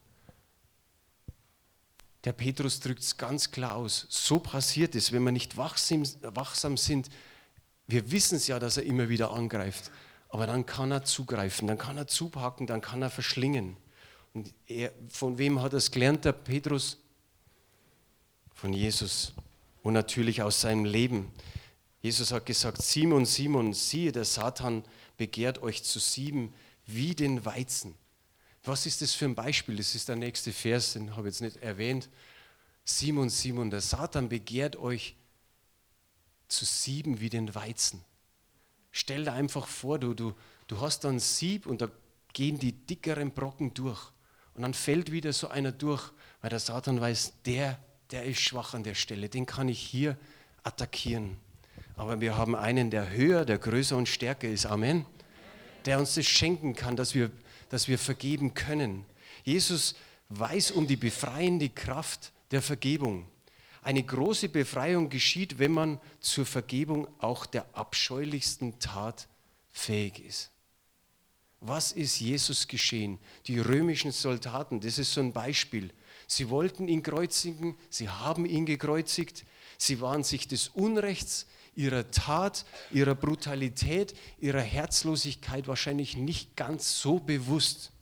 Der 2.24 2.32
Petrus 2.32 2.80
drückt 2.80 3.02
es 3.02 3.16
ganz 3.16 3.50
klar 3.50 3.76
aus. 3.76 4.06
So 4.10 4.38
passiert 4.38 4.94
es, 4.94 5.12
wenn 5.12 5.22
wir 5.24 5.32
nicht 5.32 5.56
wachsam, 5.56 6.04
wachsam 6.20 6.76
sind. 6.76 7.08
Wir 7.86 8.10
wissen 8.10 8.36
es 8.36 8.46
ja, 8.46 8.58
dass 8.58 8.76
er 8.76 8.84
immer 8.84 9.08
wieder 9.08 9.30
angreift. 9.30 9.90
Aber 10.28 10.46
dann 10.46 10.66
kann 10.66 10.92
er 10.92 11.04
zugreifen, 11.04 11.66
dann 11.66 11.78
kann 11.78 11.96
er 11.96 12.06
zupacken, 12.06 12.66
dann 12.66 12.80
kann 12.80 13.02
er 13.02 13.10
verschlingen. 13.10 13.76
Und 14.32 14.52
er, 14.66 14.92
von 15.08 15.38
wem 15.38 15.60
hat 15.60 15.72
es 15.72 15.90
gelernt, 15.90 16.24
der 16.24 16.32
Petrus? 16.32 16.98
Von 18.54 18.72
Jesus 18.72 19.32
und 19.82 19.94
natürlich 19.94 20.42
aus 20.42 20.60
seinem 20.60 20.84
Leben. 20.84 21.30
Jesus 22.02 22.32
hat 22.32 22.46
gesagt, 22.46 22.82
Simon, 22.82 23.26
Simon, 23.26 23.72
siehe, 23.72 24.12
der 24.12 24.24
Satan 24.24 24.84
begehrt 25.16 25.62
euch 25.62 25.82
zu 25.82 25.98
sieben 25.98 26.52
wie 26.86 27.14
den 27.14 27.44
Weizen. 27.44 27.94
Was 28.64 28.86
ist 28.86 29.00
das 29.00 29.14
für 29.14 29.24
ein 29.24 29.34
Beispiel? 29.34 29.76
Das 29.76 29.94
ist 29.94 30.08
der 30.08 30.16
nächste 30.16 30.52
Vers, 30.52 30.92
den 30.92 31.16
habe 31.16 31.28
ich 31.28 31.34
jetzt 31.34 31.40
nicht 31.40 31.56
erwähnt. 31.62 32.08
Simon, 32.84 33.30
Simon, 33.30 33.70
der 33.70 33.80
Satan 33.80 34.28
begehrt 34.28 34.76
euch 34.76 35.16
zu 36.48 36.64
sieben 36.64 37.20
wie 37.20 37.30
den 37.30 37.54
Weizen. 37.54 38.04
Stell 38.92 39.24
dir 39.24 39.32
einfach 39.32 39.66
vor, 39.66 39.98
du, 39.98 40.14
du, 40.14 40.34
du 40.66 40.80
hast 40.80 41.04
dann 41.04 41.20
Sieb 41.20 41.66
und 41.66 41.80
da 41.80 41.88
gehen 42.32 42.58
die 42.58 42.72
dickeren 42.72 43.30
Brocken 43.30 43.72
durch. 43.74 44.10
Und 44.54 44.62
dann 44.62 44.74
fällt 44.74 45.12
wieder 45.12 45.32
so 45.32 45.48
einer 45.48 45.72
durch, 45.72 46.10
weil 46.40 46.50
der 46.50 46.58
Satan 46.58 47.00
weiß, 47.00 47.34
der, 47.46 47.78
der 48.10 48.24
ist 48.24 48.40
schwach 48.40 48.74
an 48.74 48.82
der 48.82 48.94
Stelle, 48.94 49.28
den 49.28 49.46
kann 49.46 49.68
ich 49.68 49.80
hier 49.80 50.18
attackieren. 50.62 51.36
Aber 51.96 52.20
wir 52.20 52.36
haben 52.36 52.56
einen, 52.56 52.90
der 52.90 53.10
höher, 53.10 53.44
der 53.44 53.58
größer 53.58 53.96
und 53.96 54.08
stärker 54.08 54.48
ist. 54.48 54.66
Amen. 54.66 55.06
Der 55.84 55.98
uns 55.98 56.14
das 56.14 56.26
schenken 56.26 56.74
kann, 56.74 56.96
dass 56.96 57.14
wir, 57.14 57.30
dass 57.70 57.88
wir 57.88 57.98
vergeben 57.98 58.52
können. 58.52 59.06
Jesus 59.42 59.94
weiß 60.28 60.72
um 60.72 60.86
die 60.86 60.96
befreiende 60.96 61.70
Kraft 61.70 62.32
der 62.50 62.60
Vergebung. 62.60 63.26
Eine 63.82 64.02
große 64.02 64.50
Befreiung 64.50 65.08
geschieht, 65.08 65.58
wenn 65.58 65.72
man 65.72 66.00
zur 66.20 66.44
Vergebung 66.44 67.08
auch 67.18 67.46
der 67.46 67.66
abscheulichsten 67.74 68.78
Tat 68.78 69.26
fähig 69.70 70.18
ist. 70.24 70.50
Was 71.60 71.92
ist 71.92 72.20
Jesus 72.20 72.68
geschehen? 72.68 73.18
Die 73.46 73.58
römischen 73.58 74.12
Soldaten, 74.12 74.80
das 74.80 74.98
ist 74.98 75.12
so 75.12 75.20
ein 75.20 75.32
Beispiel. 75.32 75.90
Sie 76.26 76.48
wollten 76.48 76.88
ihn 76.88 77.02
kreuzigen, 77.02 77.76
sie 77.88 78.08
haben 78.08 78.46
ihn 78.46 78.66
gekreuzigt, 78.66 79.44
sie 79.78 80.00
waren 80.00 80.24
sich 80.24 80.48
des 80.48 80.68
Unrechts, 80.68 81.46
ihrer 81.74 82.10
Tat, 82.10 82.64
ihrer 82.90 83.14
Brutalität, 83.14 84.14
ihrer 84.38 84.60
Herzlosigkeit 84.60 85.68
wahrscheinlich 85.68 86.16
nicht 86.16 86.56
ganz 86.56 87.00
so 87.00 87.18
bewusst. 87.18 87.92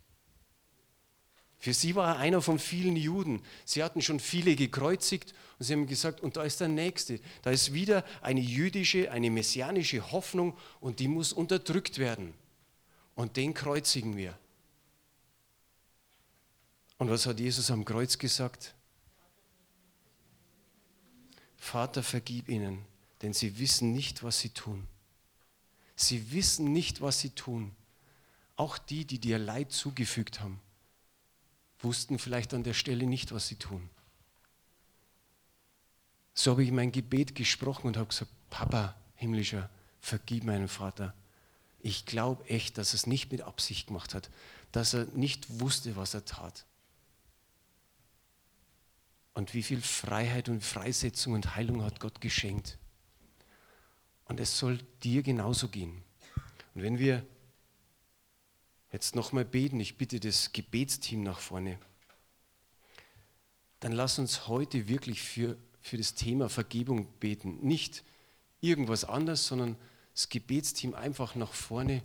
Für 1.58 1.74
sie 1.74 1.96
war 1.96 2.14
er 2.14 2.18
einer 2.18 2.40
von 2.40 2.58
vielen 2.58 2.96
Juden. 2.96 3.42
Sie 3.64 3.82
hatten 3.82 4.00
schon 4.00 4.20
viele 4.20 4.54
gekreuzigt 4.54 5.34
und 5.58 5.66
sie 5.66 5.72
haben 5.72 5.86
gesagt, 5.88 6.20
und 6.20 6.36
da 6.36 6.44
ist 6.44 6.60
der 6.60 6.68
Nächste. 6.68 7.20
Da 7.42 7.50
ist 7.50 7.72
wieder 7.72 8.04
eine 8.22 8.40
jüdische, 8.40 9.10
eine 9.10 9.30
messianische 9.30 10.12
Hoffnung 10.12 10.56
und 10.80 11.00
die 11.00 11.08
muss 11.08 11.32
unterdrückt 11.32 11.98
werden 11.98 12.32
und 13.16 13.36
den 13.36 13.54
kreuzigen 13.54 14.16
wir. 14.16 14.38
Und 16.98 17.10
was 17.10 17.26
hat 17.26 17.40
Jesus 17.40 17.70
am 17.70 17.84
Kreuz 17.84 18.18
gesagt? 18.18 18.74
Vater, 21.56 22.04
vergib 22.04 22.48
ihnen, 22.48 22.84
denn 23.22 23.32
sie 23.32 23.58
wissen 23.58 23.92
nicht, 23.92 24.22
was 24.22 24.40
sie 24.40 24.50
tun. 24.50 24.86
Sie 25.96 26.32
wissen 26.32 26.72
nicht, 26.72 27.00
was 27.00 27.20
sie 27.20 27.30
tun. 27.30 27.74
Auch 28.56 28.78
die, 28.78 29.04
die 29.04 29.18
dir 29.18 29.38
Leid 29.38 29.72
zugefügt 29.72 30.40
haben, 30.40 30.60
wussten 31.80 32.18
vielleicht 32.18 32.54
an 32.54 32.64
der 32.64 32.74
Stelle 32.74 33.06
nicht, 33.06 33.32
was 33.32 33.48
sie 33.48 33.56
tun. 33.56 33.88
So 36.34 36.52
habe 36.52 36.62
ich 36.62 36.70
mein 36.70 36.92
Gebet 36.92 37.34
gesprochen 37.34 37.88
und 37.88 37.96
habe 37.96 38.08
gesagt, 38.08 38.30
Papa, 38.50 38.94
himmlischer, 39.16 39.68
vergib 40.00 40.44
meinen 40.44 40.68
Vater. 40.68 41.14
Ich 41.80 42.06
glaube 42.06 42.44
echt, 42.48 42.78
dass 42.78 42.92
er 42.92 42.96
es 42.96 43.06
nicht 43.06 43.32
mit 43.32 43.42
Absicht 43.42 43.88
gemacht 43.88 44.14
hat, 44.14 44.30
dass 44.72 44.94
er 44.94 45.06
nicht 45.06 45.60
wusste, 45.60 45.96
was 45.96 46.14
er 46.14 46.24
tat. 46.24 46.64
Und 49.34 49.54
wie 49.54 49.62
viel 49.62 49.80
Freiheit 49.80 50.48
und 50.48 50.62
Freisetzung 50.62 51.32
und 51.32 51.56
Heilung 51.56 51.82
hat 51.82 52.00
Gott 52.00 52.20
geschenkt. 52.20 52.78
Und 54.28 54.40
es 54.40 54.58
soll 54.58 54.78
dir 55.02 55.22
genauso 55.22 55.68
gehen. 55.68 56.02
Und 56.74 56.82
wenn 56.82 56.98
wir 56.98 57.26
jetzt 58.92 59.14
nochmal 59.16 59.44
beten, 59.44 59.80
ich 59.80 59.98
bitte 59.98 60.20
das 60.20 60.52
Gebetsteam 60.52 61.22
nach 61.22 61.38
vorne, 61.38 61.78
dann 63.80 63.92
lass 63.92 64.18
uns 64.18 64.48
heute 64.48 64.88
wirklich 64.88 65.22
für, 65.22 65.56
für 65.80 65.96
das 65.96 66.14
Thema 66.14 66.48
Vergebung 66.48 67.06
beten. 67.20 67.58
Nicht 67.60 68.04
irgendwas 68.60 69.04
anderes, 69.04 69.46
sondern 69.46 69.76
das 70.12 70.28
Gebetsteam 70.28 70.94
einfach 70.94 71.34
nach 71.34 71.52
vorne. 71.52 72.02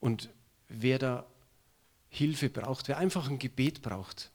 Und 0.00 0.30
wer 0.68 0.98
da 0.98 1.26
Hilfe 2.08 2.48
braucht, 2.48 2.88
wer 2.88 2.98
einfach 2.98 3.28
ein 3.28 3.38
Gebet 3.38 3.82
braucht, 3.82 4.30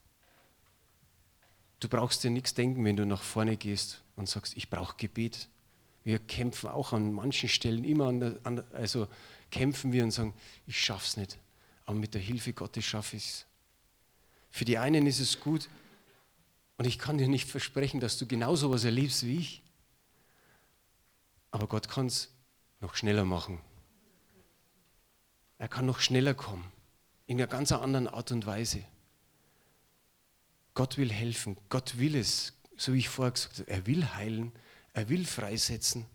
du 1.80 1.88
brauchst 1.88 2.24
dir 2.24 2.32
nichts 2.32 2.54
denken, 2.54 2.84
wenn 2.86 2.96
du 2.96 3.06
nach 3.06 3.22
vorne 3.22 3.58
gehst 3.58 4.04
und 4.16 4.30
sagst, 4.30 4.56
ich 4.56 4.70
brauche 4.70 4.98
Gebet. 4.98 5.48
Wir 6.04 6.20
kämpfen 6.20 6.70
auch 6.70 6.94
an 6.94 7.14
manchen 7.14 7.50
Stellen 7.50 7.84
immer, 7.84 8.08
an 8.08 8.20
der, 8.20 8.40
an, 8.44 8.64
also 8.74 9.08
kämpfen 9.52 9.94
wir 9.94 10.04
und 10.04 10.12
sagen, 10.12 10.34
ich 10.68 10.80
schaff's 10.80 11.16
nicht, 11.16 11.38
aber 11.86 11.98
mit 11.98 12.14
der 12.14 12.22
Hilfe 12.22 12.54
Gottes 12.54 12.84
schaffe 12.84 13.16
ich 13.16 13.26
es. 13.26 13.46
Für 14.52 14.66
die 14.66 14.78
einen 14.78 15.08
ist 15.08 15.20
es 15.20 15.40
gut 15.40 15.70
und 16.78 16.86
ich 16.86 17.00
kann 17.00 17.18
dir 17.18 17.28
nicht 17.28 17.50
versprechen, 17.50 18.00
dass 18.00 18.18
du 18.18 18.28
genauso 18.28 18.72
was 18.72 18.84
erlebst 18.84 19.26
wie 19.26 19.38
ich, 19.38 19.62
aber 21.52 21.68
Gott 21.68 21.88
kann 21.88 22.08
es 22.08 22.30
noch 22.82 22.96
schneller 22.96 23.26
machen. 23.26 23.62
Er 25.58 25.70
kann 25.70 25.86
noch 25.86 26.00
schneller 26.02 26.34
kommen, 26.34 26.70
in 27.26 27.38
einer 27.38 27.48
ganz 27.48 27.72
anderen 27.72 28.08
Art 28.08 28.32
und 28.32 28.46
Weise. 28.46 28.84
Gott 30.74 30.98
will 30.98 31.12
helfen, 31.12 31.56
Gott 31.70 31.98
will 31.98 32.16
es, 32.16 32.54
so 32.76 32.94
wie 32.94 33.00
ich 33.00 33.10
vorher 33.10 33.32
gesagt 33.32 33.60
habe, 33.60 33.70
er 33.70 33.86
will 33.86 34.06
heilen, 34.14 34.52
er 34.94 35.10
will 35.10 35.26
freisetzen, 35.26 36.06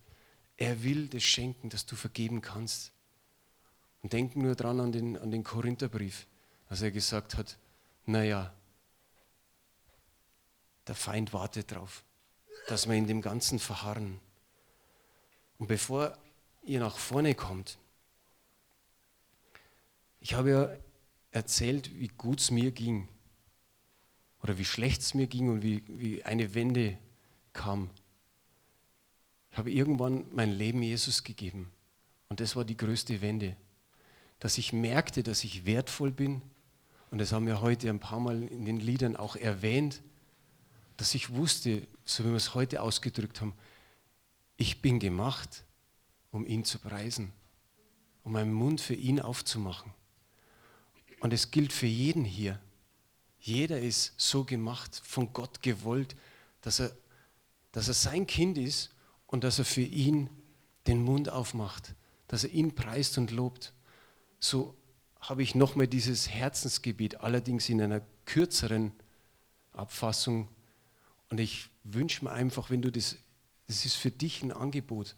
er 0.56 0.82
will 0.82 1.08
das 1.08 1.22
schenken, 1.22 1.68
dass 1.70 1.86
du 1.86 1.96
vergeben 1.96 2.40
kannst. 2.40 2.92
Und 4.02 4.12
denken 4.12 4.42
nur 4.42 4.54
dran 4.54 4.80
an 4.80 4.92
den, 4.92 5.16
an 5.16 5.30
den 5.30 5.44
Korintherbrief, 5.44 6.26
als 6.68 6.82
er 6.82 6.90
gesagt 6.90 7.36
hat, 7.36 7.58
naja, 8.06 8.52
der 10.86 10.94
Feind 10.94 11.32
wartet 11.32 11.72
darauf, 11.72 12.04
dass 12.68 12.88
wir 12.88 12.94
in 12.94 13.06
dem 13.06 13.20
Ganzen 13.20 13.58
verharren. 13.58 14.20
Und 15.58 15.66
bevor 15.66 16.16
ihr 16.62 16.80
nach 16.80 16.96
vorne 16.96 17.34
kommt, 17.34 17.78
ich 20.20 20.34
habe 20.34 20.50
ja 20.50 20.76
erzählt, 21.30 21.94
wie 21.98 22.08
gut 22.08 22.40
es 22.40 22.50
mir 22.50 22.70
ging 22.70 23.08
oder 24.42 24.58
wie 24.58 24.64
schlecht 24.64 25.02
es 25.02 25.14
mir 25.14 25.26
ging 25.26 25.48
und 25.48 25.62
wie, 25.62 25.82
wie 25.88 26.24
eine 26.24 26.54
Wende 26.54 26.98
kam. 27.52 27.90
Ich 29.50 29.58
habe 29.58 29.70
irgendwann 29.70 30.26
mein 30.32 30.52
Leben 30.52 30.82
Jesus 30.82 31.24
gegeben 31.24 31.70
und 32.28 32.40
das 32.40 32.56
war 32.56 32.64
die 32.64 32.76
größte 32.76 33.20
Wende 33.20 33.56
dass 34.40 34.58
ich 34.58 34.72
merkte, 34.72 35.22
dass 35.22 35.44
ich 35.44 35.66
wertvoll 35.66 36.10
bin. 36.10 36.42
Und 37.10 37.18
das 37.18 37.32
haben 37.32 37.46
wir 37.46 37.60
heute 37.60 37.88
ein 37.88 38.00
paar 38.00 38.20
Mal 38.20 38.42
in 38.42 38.64
den 38.64 38.80
Liedern 38.80 39.16
auch 39.16 39.36
erwähnt, 39.36 40.02
dass 40.96 41.14
ich 41.14 41.30
wusste, 41.30 41.86
so 42.04 42.24
wie 42.24 42.28
wir 42.28 42.36
es 42.36 42.54
heute 42.54 42.82
ausgedrückt 42.82 43.40
haben, 43.40 43.54
ich 44.56 44.82
bin 44.82 44.98
gemacht, 44.98 45.64
um 46.32 46.44
ihn 46.44 46.64
zu 46.64 46.78
preisen, 46.78 47.32
um 48.24 48.32
meinen 48.32 48.52
Mund 48.52 48.80
für 48.80 48.94
ihn 48.94 49.20
aufzumachen. 49.20 49.92
Und 51.20 51.32
es 51.32 51.50
gilt 51.50 51.72
für 51.72 51.86
jeden 51.86 52.24
hier. 52.24 52.60
Jeder 53.40 53.80
ist 53.80 54.14
so 54.16 54.44
gemacht, 54.44 55.00
von 55.04 55.32
Gott 55.32 55.62
gewollt, 55.62 56.16
dass 56.60 56.80
er, 56.80 56.92
dass 57.72 57.88
er 57.88 57.94
sein 57.94 58.26
Kind 58.26 58.58
ist 58.58 58.90
und 59.28 59.44
dass 59.44 59.60
er 59.60 59.64
für 59.64 59.82
ihn 59.82 60.28
den 60.88 61.02
Mund 61.02 61.30
aufmacht, 61.30 61.94
dass 62.26 62.42
er 62.44 62.50
ihn 62.50 62.74
preist 62.74 63.16
und 63.18 63.30
lobt 63.30 63.72
so 64.40 64.74
habe 65.20 65.42
ich 65.42 65.54
nochmal 65.54 65.88
dieses 65.88 66.28
Herzensgebiet, 66.28 67.20
allerdings 67.20 67.68
in 67.68 67.82
einer 67.82 68.02
kürzeren 68.24 68.92
Abfassung. 69.72 70.48
Und 71.30 71.40
ich 71.40 71.68
wünsche 71.84 72.24
mir 72.24 72.30
einfach, 72.30 72.70
wenn 72.70 72.82
du 72.82 72.90
das, 72.90 73.16
das 73.66 73.84
ist 73.84 73.94
für 73.94 74.10
dich 74.10 74.42
ein 74.42 74.52
Angebot, 74.52 75.16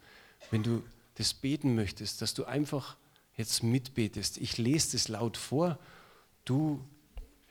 wenn 0.51 0.63
du 0.63 0.83
das 1.17 1.35
beten 1.35 1.75
möchtest, 1.75 2.23
dass 2.23 2.35
du 2.35 2.45
einfach 2.45 2.97
jetzt 3.37 3.63
mitbetest. 3.63 4.39
Ich 4.39 4.59
lese 4.59 4.93
das 4.93 5.09
laut 5.09 5.37
vor, 5.37 5.79
du 6.45 6.83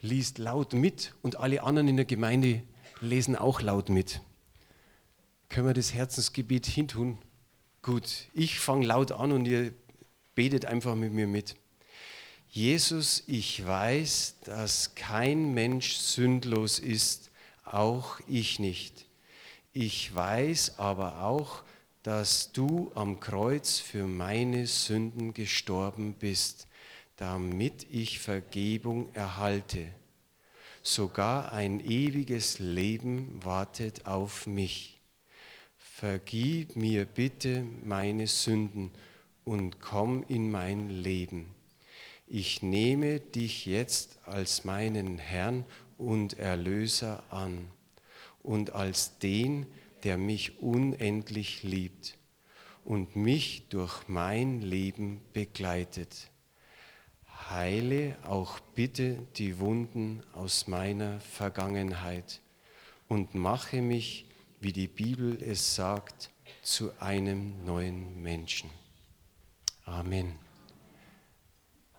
liest 0.00 0.38
laut 0.38 0.72
mit 0.72 1.14
und 1.22 1.36
alle 1.36 1.62
anderen 1.62 1.88
in 1.88 1.96
der 1.96 2.04
Gemeinde 2.04 2.62
lesen 3.00 3.36
auch 3.36 3.60
laut 3.60 3.88
mit. 3.88 4.20
Können 5.50 5.66
wir 5.66 5.74
das 5.74 5.92
Herzensgebet 5.92 6.64
hintun? 6.64 7.18
Gut, 7.82 8.28
ich 8.34 8.60
fange 8.60 8.86
laut 8.86 9.10
an 9.10 9.32
und 9.32 9.46
ihr 9.46 9.74
betet 10.36 10.64
einfach 10.64 10.94
mit 10.94 11.12
mir 11.12 11.26
mit. 11.26 11.56
Jesus, 12.48 13.24
ich 13.26 13.66
weiß, 13.66 14.36
dass 14.44 14.94
kein 14.94 15.52
Mensch 15.52 15.96
sündlos 15.96 16.78
ist, 16.78 17.32
auch 17.64 18.20
ich 18.28 18.60
nicht. 18.60 19.06
Ich 19.72 20.14
weiß 20.14 20.78
aber 20.78 21.24
auch, 21.24 21.64
dass 22.04 22.52
du 22.52 22.92
am 22.94 23.18
Kreuz 23.18 23.80
für 23.80 24.06
meine 24.06 24.68
Sünden 24.68 25.34
gestorben 25.34 26.14
bist, 26.14 26.68
damit 27.16 27.88
ich 27.90 28.20
Vergebung 28.20 29.12
erhalte. 29.14 29.88
Sogar 30.84 31.50
ein 31.50 31.80
ewiges 31.80 32.60
Leben 32.60 33.44
wartet 33.44 34.06
auf 34.06 34.46
mich. 34.46 34.99
Vergib 36.00 36.76
mir 36.76 37.04
bitte 37.04 37.64
meine 37.84 38.26
Sünden 38.26 38.90
und 39.44 39.80
komm 39.80 40.24
in 40.28 40.50
mein 40.50 40.88
Leben 40.88 41.54
ich 42.32 42.62
nehme 42.62 43.18
dich 43.18 43.66
jetzt 43.66 44.20
als 44.24 44.64
meinen 44.64 45.18
Herrn 45.18 45.64
und 45.98 46.38
Erlöser 46.38 47.24
an 47.28 47.66
und 48.44 48.72
als 48.72 49.18
den, 49.18 49.66
der 50.04 50.16
mich 50.16 50.62
unendlich 50.62 51.64
liebt 51.64 52.16
und 52.84 53.16
mich 53.16 53.66
durch 53.68 54.06
mein 54.06 54.62
Leben 54.62 55.20
begleitet. 55.32 56.30
Heile 57.50 58.16
auch 58.22 58.60
bitte 58.60 59.26
die 59.36 59.58
Wunden 59.58 60.22
aus 60.32 60.68
meiner 60.68 61.18
Vergangenheit 61.18 62.40
und 63.08 63.34
mache 63.34 63.82
mich, 63.82 64.29
wie 64.60 64.72
die 64.72 64.88
Bibel 64.88 65.42
es 65.42 65.74
sagt, 65.74 66.30
zu 66.62 66.92
einem 67.00 67.64
neuen 67.64 68.22
Menschen. 68.22 68.70
Amen. 69.86 70.38